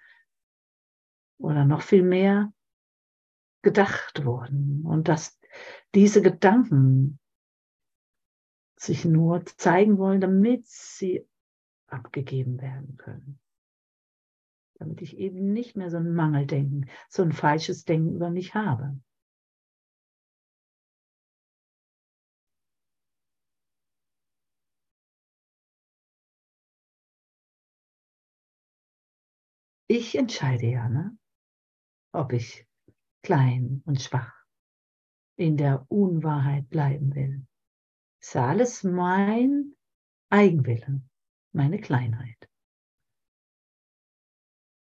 [1.38, 2.52] oder noch viel mehr
[3.62, 4.84] gedacht wurden.
[4.84, 5.40] Und dass
[5.94, 7.18] diese Gedanken
[8.84, 11.26] sich nur zeigen wollen, damit sie
[11.86, 13.40] abgegeben werden können.
[14.78, 18.98] Damit ich eben nicht mehr so ein Mangeldenken, so ein falsches Denken über mich habe.
[29.86, 31.16] Ich entscheide ja, ne?
[32.12, 32.66] ob ich
[33.22, 34.32] klein und schwach
[35.36, 37.46] in der Unwahrheit bleiben will.
[38.24, 39.76] Ist alles mein
[40.30, 41.02] Eigenwille,
[41.52, 42.48] meine Kleinheit.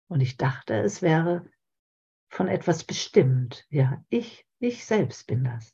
[0.09, 1.49] Und ich dachte, es wäre
[2.29, 3.65] von etwas bestimmt.
[3.69, 5.73] Ja, ich, ich selbst bin das.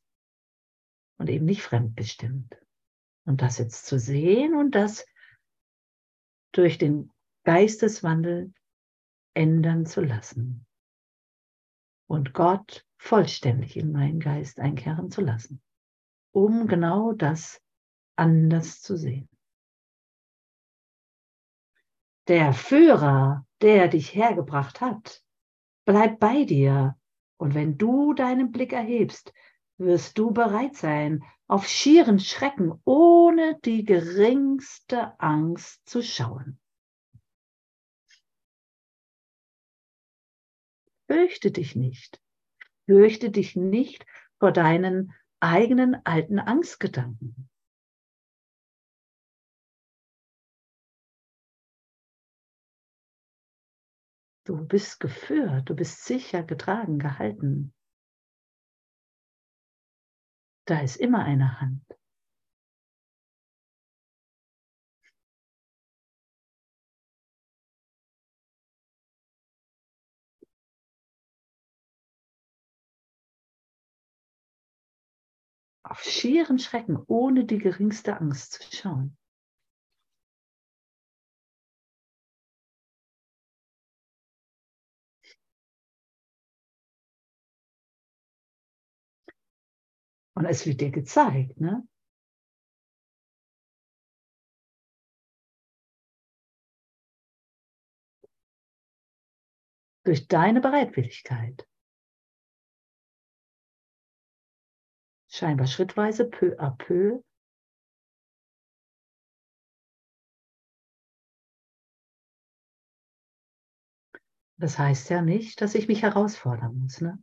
[1.18, 2.56] Und eben nicht fremdbestimmt.
[3.26, 5.08] Und das jetzt zu sehen und das
[6.52, 7.12] durch den
[7.44, 8.54] Geisteswandel
[9.34, 10.68] ändern zu lassen.
[12.06, 15.60] Und Gott vollständig in meinen Geist einkehren zu lassen,
[16.38, 17.60] um genau das
[18.16, 19.28] anders zu sehen.
[22.28, 25.24] Der Führer, der dich hergebracht hat,
[25.86, 26.96] bleibt bei dir.
[27.38, 29.34] Und wenn du deinen Blick erhebst,
[29.80, 36.60] wirst du bereit sein, auf schieren Schrecken ohne die geringste Angst zu schauen.
[41.08, 42.22] Fürchte dich nicht.
[42.86, 44.06] Fürchte dich nicht
[44.38, 47.50] vor deinen eigenen alten Angstgedanken.
[54.46, 57.74] Du bist geführt, du bist sicher getragen, gehalten.
[60.66, 61.97] Da ist immer eine Hand.
[75.98, 79.18] Auf schieren Schrecken, ohne die geringste Angst zu schauen.
[90.36, 91.82] Und es wird dir gezeigt, ne?
[100.04, 101.68] Durch deine Bereitwilligkeit.
[105.38, 107.22] Scheinbar schrittweise, peu à peu.
[114.58, 117.20] Das heißt ja nicht, dass ich mich herausfordern muss, ne?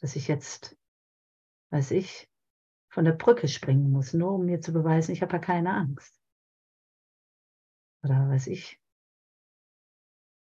[0.00, 0.74] Dass ich jetzt
[1.70, 2.30] weiß ich,
[2.90, 6.18] von der Brücke springen muss, nur um mir zu beweisen, ich habe ja keine Angst.
[8.02, 8.80] Oder weiß ich,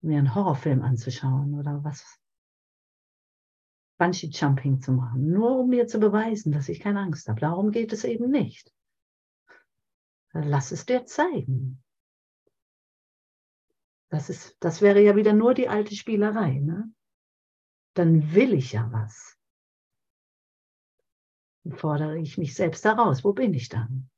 [0.03, 2.19] mir einen Horrorfilm anzuschauen oder was.
[3.99, 7.41] Bungee Jumping zu machen, nur um mir zu beweisen, dass ich keine Angst habe.
[7.41, 8.73] Darum geht es eben nicht.
[10.33, 11.83] Lass es dir zeigen.
[14.11, 16.61] Das, ist, das wäre ja wieder nur die alte Spielerei.
[16.61, 16.93] Ne?
[17.95, 19.37] Dann will ich ja was
[21.75, 23.25] fordere ich mich selbst heraus.
[23.25, 24.11] Wo bin ich dann?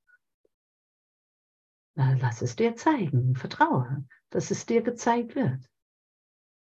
[1.94, 3.34] Na, lass es dir zeigen.
[3.34, 5.68] Vertraue, dass es dir gezeigt wird.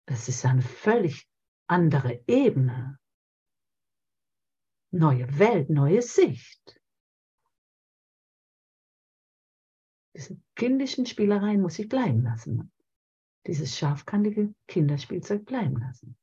[0.06, 1.28] Das ist eine völlig
[1.66, 2.98] andere Ebene.
[4.94, 6.80] Neue Welt, neue Sicht.
[10.14, 12.70] Diese kindischen Spielereien muss ich bleiben lassen.
[13.44, 16.16] Dieses scharfkantige Kinderspielzeug bleiben lassen.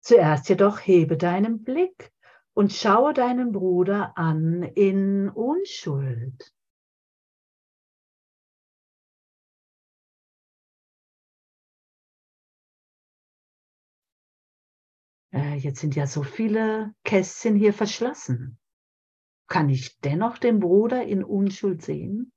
[0.00, 2.13] Zuerst jedoch hebe deinen Blick
[2.54, 6.54] und schaue deinen Bruder an in Unschuld.
[15.32, 18.58] Äh, jetzt sind ja so viele Kästchen hier verschlossen.
[19.48, 22.32] Kann ich dennoch den Bruder in Unschuld sehen?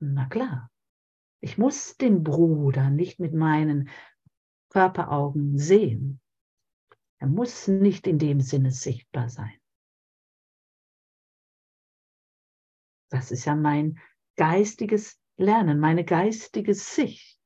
[0.00, 0.70] Na klar,
[1.40, 3.88] ich muss den Bruder nicht mit meinen
[4.70, 6.21] Körperaugen sehen.
[7.22, 9.56] Er muss nicht in dem Sinne sichtbar sein.
[13.10, 14.00] Das ist ja mein
[14.34, 17.40] geistiges Lernen, meine geistige Sicht.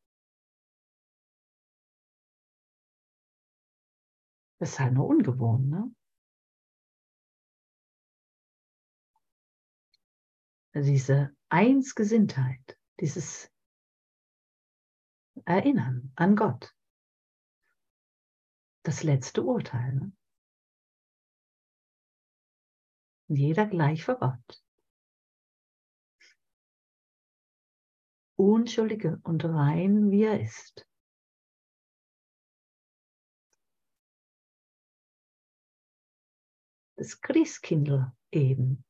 [4.59, 5.95] Das ist halt nur ungewohnt, ne?
[10.74, 13.53] Diese Einsgesinntheit, dieses
[15.45, 16.76] Erinnern an Gott
[18.87, 19.95] das letzte Urteil.
[19.95, 20.12] Ne?
[23.28, 24.62] Jeder gleich vor Gott.
[28.39, 30.87] Unschuldige und rein, wie er ist.
[36.97, 38.86] Das Christkindl eben.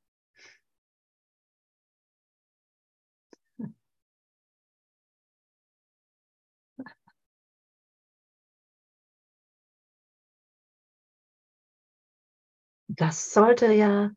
[12.97, 14.11] Das sollte ja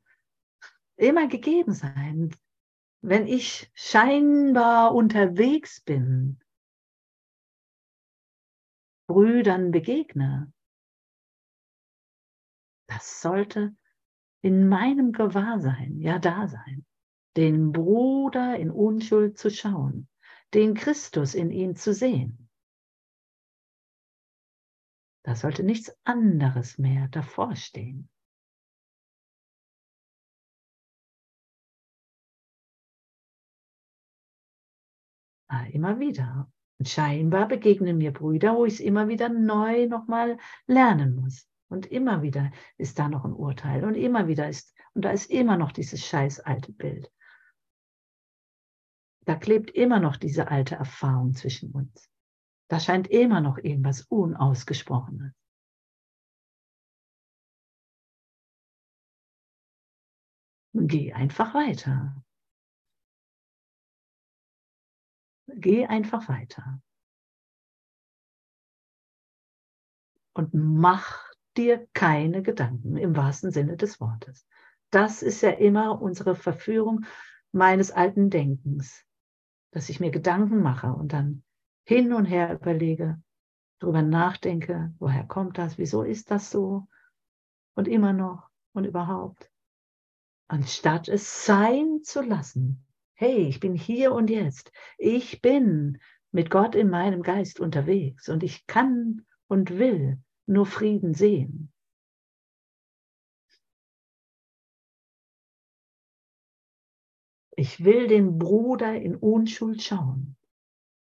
[0.95, 2.35] immer gegeben sein.
[3.01, 6.41] Wenn ich scheinbar unterwegs bin,
[9.07, 10.51] Brüdern begegne,
[12.87, 13.75] das sollte
[14.41, 16.85] in meinem Gewahrsein ja da sein,
[17.37, 20.07] den Bruder in Unschuld zu schauen,
[20.53, 22.49] den Christus in ihm zu sehen.
[25.23, 28.09] Da sollte nichts anderes mehr davor stehen.
[35.71, 36.51] Immer wieder.
[36.79, 41.47] Und scheinbar begegnen mir Brüder, wo ich es immer wieder neu nochmal lernen muss.
[41.69, 45.29] Und immer wieder ist da noch ein Urteil und immer wieder ist, und da ist
[45.29, 47.11] immer noch dieses scheiß alte Bild.
[49.25, 52.09] Da klebt immer noch diese alte Erfahrung zwischen uns.
[52.67, 55.33] Da scheint immer noch irgendwas Unausgesprochenes.
[60.73, 62.23] Geh einfach weiter.
[65.55, 66.81] Geh einfach weiter.
[70.33, 74.45] Und mach dir keine Gedanken im wahrsten Sinne des Wortes.
[74.91, 77.05] Das ist ja immer unsere Verführung
[77.51, 79.05] meines alten Denkens,
[79.71, 81.43] dass ich mir Gedanken mache und dann
[81.85, 83.21] hin und her überlege,
[83.79, 86.87] darüber nachdenke, woher kommt das, wieso ist das so
[87.75, 89.49] und immer noch und überhaupt,
[90.47, 92.85] anstatt es sein zu lassen.
[93.21, 94.71] Hey, ich bin hier und jetzt.
[94.97, 95.99] Ich bin
[96.31, 101.69] mit Gott in meinem Geist unterwegs und ich kann und will nur Frieden sehen.
[107.57, 110.37] Ich will den Bruder in Unschuld schauen.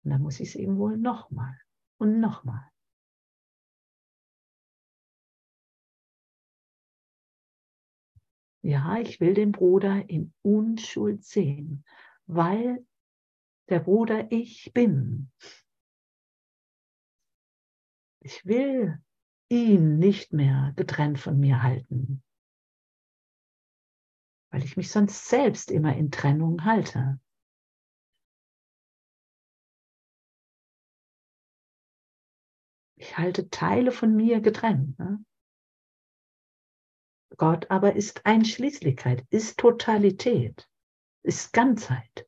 [0.03, 1.57] Und dann muss ich es eben wohl nochmal
[1.99, 2.69] und nochmal.
[8.61, 11.85] Ja, ich will den Bruder in Unschuld sehen,
[12.29, 12.85] weil
[13.69, 15.31] der Bruder ich bin.
[18.21, 19.01] Ich will
[19.49, 22.23] ihn nicht mehr getrennt von mir halten,
[24.51, 27.19] weil ich mich sonst selbst immer in Trennung halte.
[32.95, 34.99] Ich halte Teile von mir getrennt.
[34.99, 35.25] Ne?
[37.37, 40.68] Gott aber ist Einschließlichkeit, ist Totalität,
[41.23, 42.27] ist Ganzheit.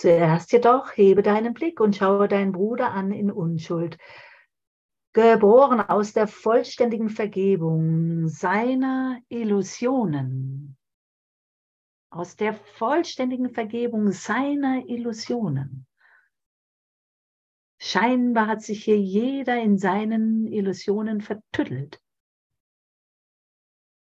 [0.00, 3.98] Zuerst jedoch hebe deinen Blick und schaue deinen Bruder an in Unschuld,
[5.12, 10.76] geboren aus der vollständigen Vergebung seiner Illusionen,
[12.10, 15.86] aus der vollständigen Vergebung seiner Illusionen.
[17.82, 22.00] Scheinbar hat sich hier jeder in seinen Illusionen vertüttelt.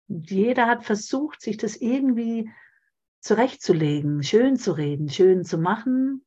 [0.09, 2.51] Jeder hat versucht, sich das irgendwie
[3.21, 6.25] zurechtzulegen, schön zu reden, schön zu machen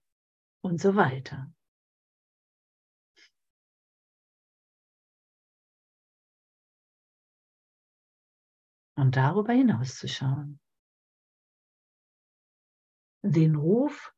[0.61, 1.51] und so weiter.
[8.95, 10.59] Und darüber hinaus zu schauen.
[13.23, 14.13] Den Ruf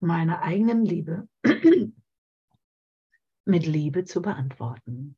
[0.00, 1.28] meiner eigenen Liebe
[3.44, 5.16] mit Liebe zu beantworten.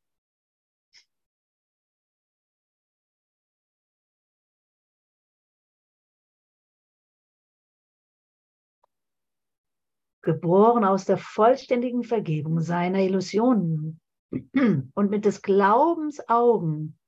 [10.22, 14.00] geboren aus der vollständigen Vergebung seiner Illusionen
[14.94, 16.98] und mit des Glaubens Augen,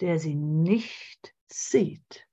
[0.00, 2.28] der sie nicht sieht.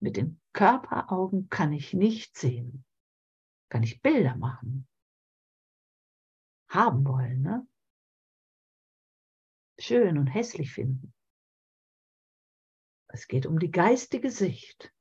[0.00, 2.84] Mit den Körperaugen kann ich nicht sehen,
[3.68, 4.88] kann ich Bilder machen,
[6.68, 7.66] haben wollen, ne?
[9.80, 11.12] schön und hässlich finden.
[13.08, 14.92] Es geht um die geistige Sicht.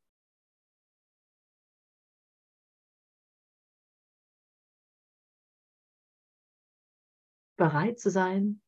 [7.59, 8.61] Bereit zu sein,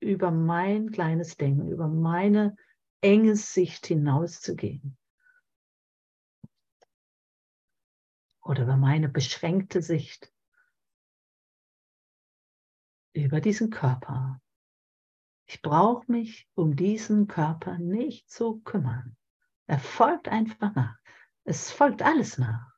[0.00, 2.56] über mein kleines Denken, über meine
[3.02, 4.96] enge Sicht hinauszugehen.
[8.42, 10.32] Oder über meine beschränkte Sicht.
[13.12, 14.40] Über diesen Körper.
[15.46, 19.16] Ich brauche mich um diesen Körper nicht zu kümmern.
[19.66, 20.98] Er folgt einfach nach.
[21.44, 22.72] Es folgt alles nach.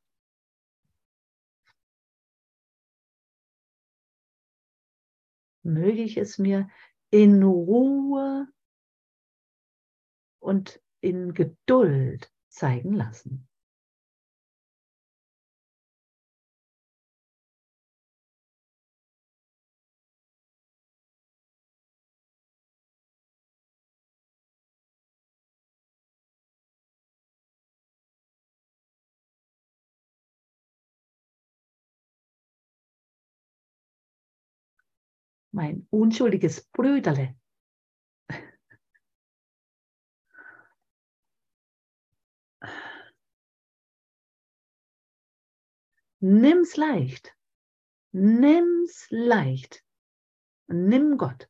[5.63, 6.69] Möge ich es mir
[7.11, 8.49] in Ruhe
[10.41, 13.49] und in Geduld zeigen lassen.
[35.53, 37.37] Mein unschuldiges Brüderle.
[46.21, 47.37] Nimm's leicht.
[48.13, 49.85] Nimm's leicht.
[50.69, 51.49] Nimm Gott.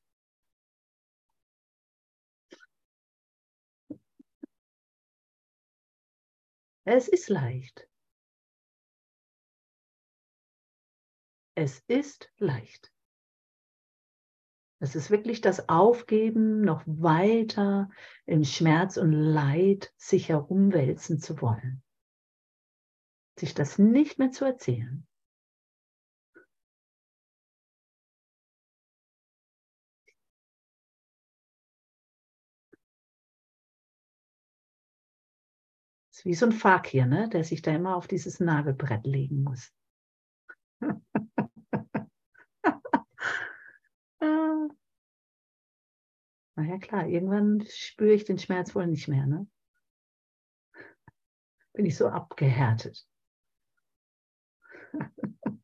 [6.84, 7.88] Es ist leicht.
[11.55, 12.91] Es ist leicht.
[14.82, 17.88] Es ist wirklich das Aufgeben, noch weiter
[18.26, 21.84] im Schmerz und Leid sich herumwälzen zu wollen.
[23.38, 25.06] Sich das nicht mehr zu erzählen.
[36.10, 37.28] Ist wie so ein Fakir, ne?
[37.28, 39.72] der sich da immer auf dieses Nagelbrett legen muss.
[46.54, 49.26] Na ja, klar, irgendwann spüre ich den Schmerz wohl nicht mehr.
[49.26, 49.46] Ne?
[51.72, 53.06] Bin ich so abgehärtet.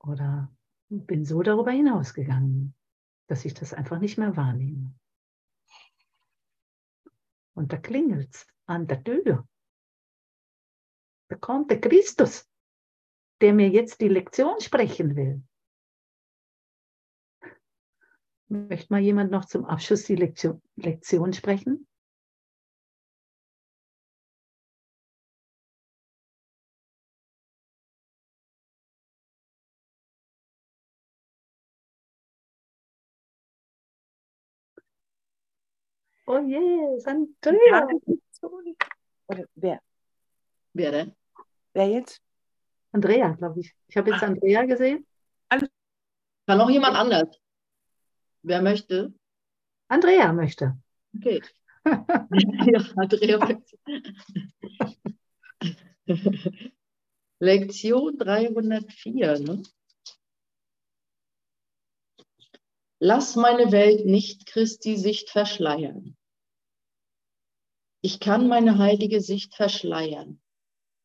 [0.00, 0.52] Oder
[0.88, 2.74] bin so darüber hinausgegangen,
[3.28, 4.92] dass ich das einfach nicht mehr wahrnehme.
[7.54, 9.48] Und da klingelt es an der Tür.
[11.28, 12.50] Da kommt der Christus,
[13.40, 15.42] der mir jetzt die Lektion sprechen will.
[18.52, 21.86] Möchte mal jemand noch zum Abschluss die Lektion, Lektion sprechen?
[36.26, 37.88] Oh yes, Andrea.
[39.28, 39.80] Oder wer?
[40.74, 41.16] Wer denn?
[41.72, 42.20] Wer jetzt?
[42.92, 43.74] Andrea, glaube ich.
[43.88, 45.06] Ich habe jetzt Andrea gesehen.
[45.48, 47.41] Kann auch jemand anders.
[48.42, 49.14] Wer möchte?
[49.88, 50.76] Andrea möchte.
[51.16, 51.42] Okay.
[51.84, 53.78] ja, Andrea möchte.
[57.40, 59.38] Lektion 304.
[59.40, 59.62] Ne?
[62.98, 66.16] Lass meine Welt nicht Christi Sicht verschleiern.
[68.00, 70.40] Ich kann meine heilige Sicht verschleiern,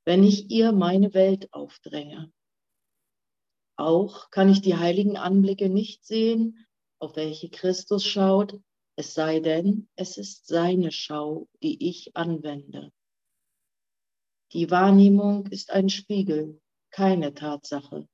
[0.05, 2.31] wenn ich ihr meine Welt aufdränge.
[3.75, 6.66] Auch kann ich die heiligen Anblicke nicht sehen,
[6.99, 8.59] auf welche Christus schaut,
[8.95, 12.91] es sei denn, es ist seine Schau, die ich anwende.
[14.53, 18.07] Die Wahrnehmung ist ein Spiegel, keine Tatsache.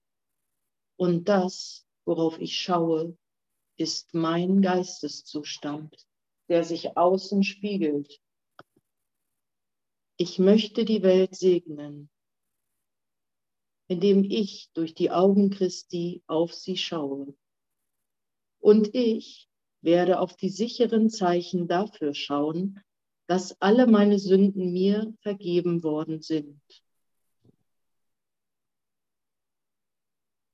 [0.98, 3.18] Und das, worauf ich schaue,
[3.78, 5.96] ist mein Geisteszustand,
[6.50, 8.20] der sich außen spiegelt.
[10.18, 12.10] Ich möchte die Welt segnen,
[13.88, 17.36] indem ich durch die Augen Christi auf sie schaue.
[18.64, 19.50] Und ich
[19.82, 22.80] werde auf die sicheren Zeichen dafür schauen,
[23.28, 26.62] dass alle meine Sünden mir vergeben worden sind.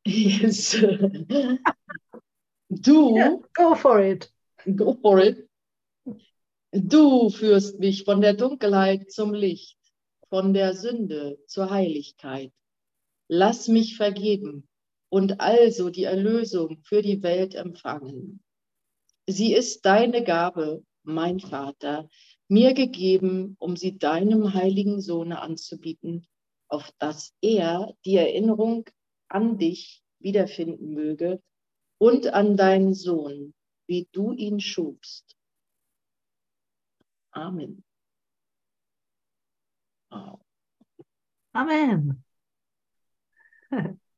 [0.07, 0.71] Yes.
[2.69, 4.31] Du, yeah, go for it.
[4.75, 5.47] Go for it.
[6.71, 9.77] Du führst mich von der Dunkelheit zum Licht,
[10.29, 12.51] von der Sünde zur Heiligkeit.
[13.27, 14.68] Lass mich vergeben
[15.09, 18.41] und also die Erlösung für die Welt empfangen.
[19.27, 22.09] Sie ist deine Gabe, mein Vater,
[22.47, 26.27] mir gegeben, um sie deinem heiligen Sohne anzubieten,
[26.67, 28.89] auf dass er die Erinnerung
[29.27, 31.41] an dich wiederfinden möge
[31.99, 33.53] und an deinen Sohn,
[33.87, 35.35] wie du ihn schufst.
[37.31, 37.83] Amen.
[41.53, 42.23] Amen.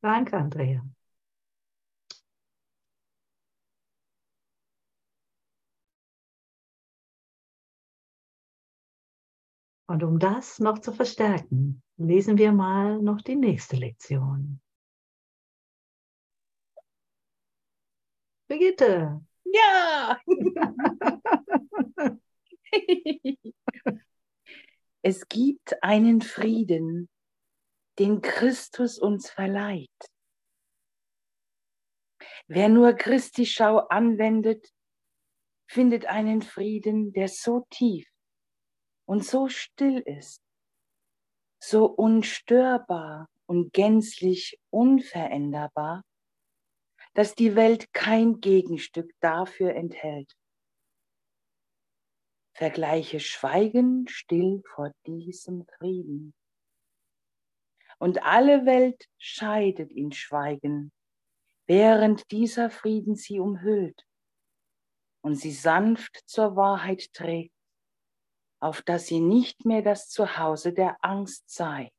[0.00, 0.82] Danke, Andrea.
[9.88, 14.60] Und um das noch zu verstärken, lesen wir mal noch die nächste Lektion.
[18.48, 19.20] Brigitte.
[19.44, 20.18] Ja!
[25.02, 27.08] es gibt einen Frieden,
[27.98, 29.88] den Christus uns verleiht.
[32.48, 34.72] Wer nur Christi Schau anwendet,
[35.68, 38.08] findet einen Frieden, der so tief
[39.06, 40.42] und so still ist,
[41.60, 46.04] so unstörbar und gänzlich unveränderbar,
[47.14, 50.36] dass die Welt kein Gegenstück dafür enthält.
[52.54, 56.34] Vergleiche Schweigen still vor diesem Frieden.
[57.98, 60.92] Und alle Welt scheidet in Schweigen,
[61.66, 64.06] während dieser Frieden sie umhüllt
[65.22, 67.54] und sie sanft zur Wahrheit trägt,
[68.60, 71.90] auf dass sie nicht mehr das Zuhause der Angst sei.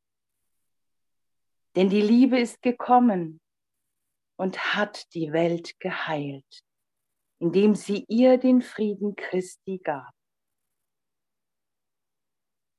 [1.75, 3.41] Denn die Liebe ist gekommen
[4.37, 6.63] und hat die Welt geheilt,
[7.39, 10.13] indem sie ihr den Frieden Christi gab.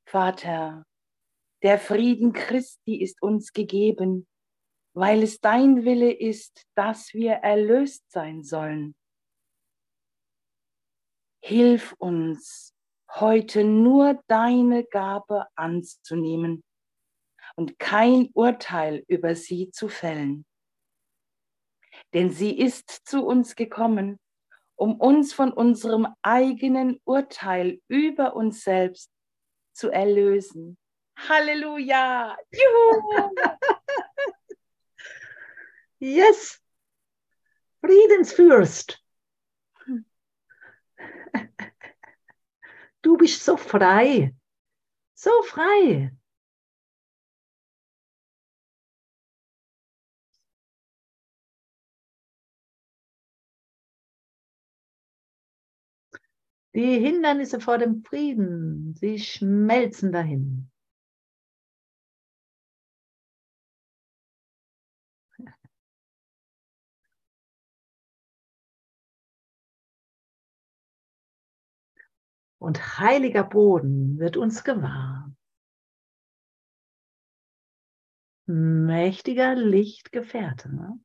[0.07, 0.87] Vater,
[1.63, 4.27] der Frieden Christi ist uns gegeben,
[4.95, 8.95] weil es dein Wille ist, dass wir erlöst sein sollen.
[11.43, 12.75] Hilf uns,
[13.11, 16.65] heute nur deine Gabe anzunehmen
[17.57, 20.45] und kein Urteil über sie zu fällen
[22.15, 24.19] denn sie ist zu uns gekommen,
[24.77, 29.11] um uns von unserem eigenen Urteil über uns selbst
[29.75, 30.79] zu erlösen.
[31.27, 32.37] Halleluja!
[32.53, 33.31] Juhu!
[36.01, 36.61] yes!
[37.81, 38.99] Friedensfürst!
[43.03, 44.35] Du bist so frei,
[45.15, 46.11] so frei.
[56.75, 60.68] Die Hindernisse vor dem Frieden, sie schmelzen dahin.
[72.59, 75.33] Und heiliger Boden wird uns gewahr.
[78.47, 80.75] Mächtiger Lichtgefährte.
[80.75, 80.99] Ne?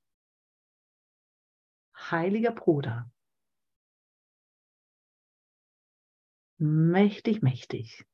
[1.95, 3.12] Heiliger Bruder.
[6.60, 8.06] Mächtig, mächtig.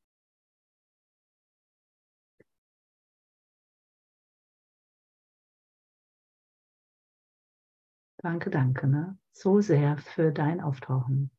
[8.21, 9.17] Danke, danke, ne?
[9.31, 11.31] So sehr für dein Auftauchen,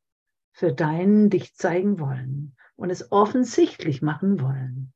[0.51, 4.93] für dein dich zeigen wollen und es offensichtlich machen wollen.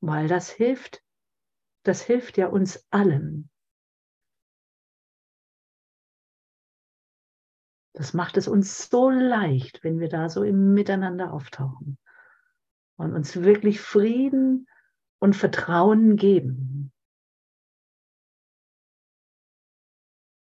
[0.00, 1.02] Weil das hilft,
[1.84, 3.50] das hilft ja uns allen,
[7.94, 11.96] Das macht es uns so leicht, wenn wir da so im Miteinander auftauchen
[12.96, 14.68] und uns wirklich Frieden
[15.20, 16.92] und Vertrauen geben.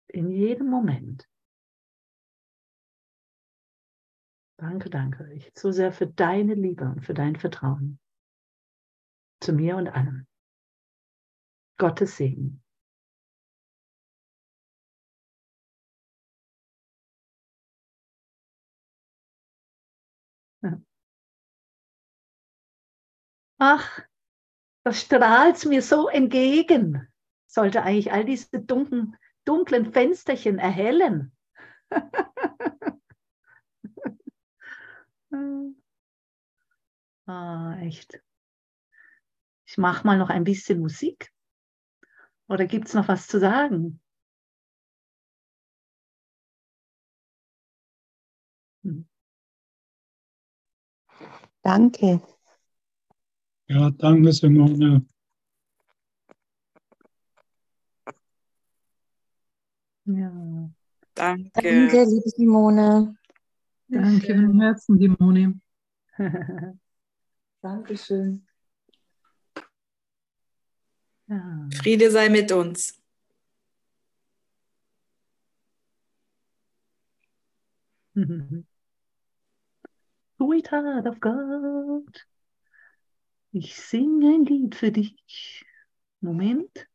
[0.09, 1.30] In jedem Moment.
[4.61, 5.28] Danke, danke.
[5.32, 7.98] Ich so sehr für deine Liebe und für dein Vertrauen
[9.42, 10.26] zu mir und allem.
[11.78, 12.62] Gottes Segen.
[23.58, 24.00] Ach,
[24.84, 27.08] das strahlt mir so entgegen.
[27.46, 31.32] Sollte eigentlich all diese dunklen, dunklen Fensterchen erhellen.
[37.26, 38.20] ah, echt.
[39.66, 41.33] Ich mache mal noch ein bisschen Musik.
[42.49, 44.01] Oder gibt es noch was zu sagen?
[48.83, 49.07] Hm.
[51.62, 52.20] Danke.
[53.68, 55.07] Ja, danke, Simone.
[60.07, 60.70] Ja.
[61.14, 61.51] Danke.
[61.53, 63.16] Danke, liebe Simone.
[63.91, 65.61] Danke von Herzen, Simone.
[67.62, 68.47] Dankeschön.
[71.26, 71.68] ja.
[71.74, 73.01] Friede sei mit uns.
[80.38, 82.26] Sweetheart of God.
[83.53, 85.64] Ich singe ein Lied für dich.
[86.20, 86.86] Moment.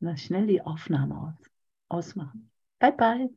[0.00, 1.50] Lass schnell die Aufnahme aus
[1.88, 2.50] ausmachen.
[2.78, 3.30] Bye bye.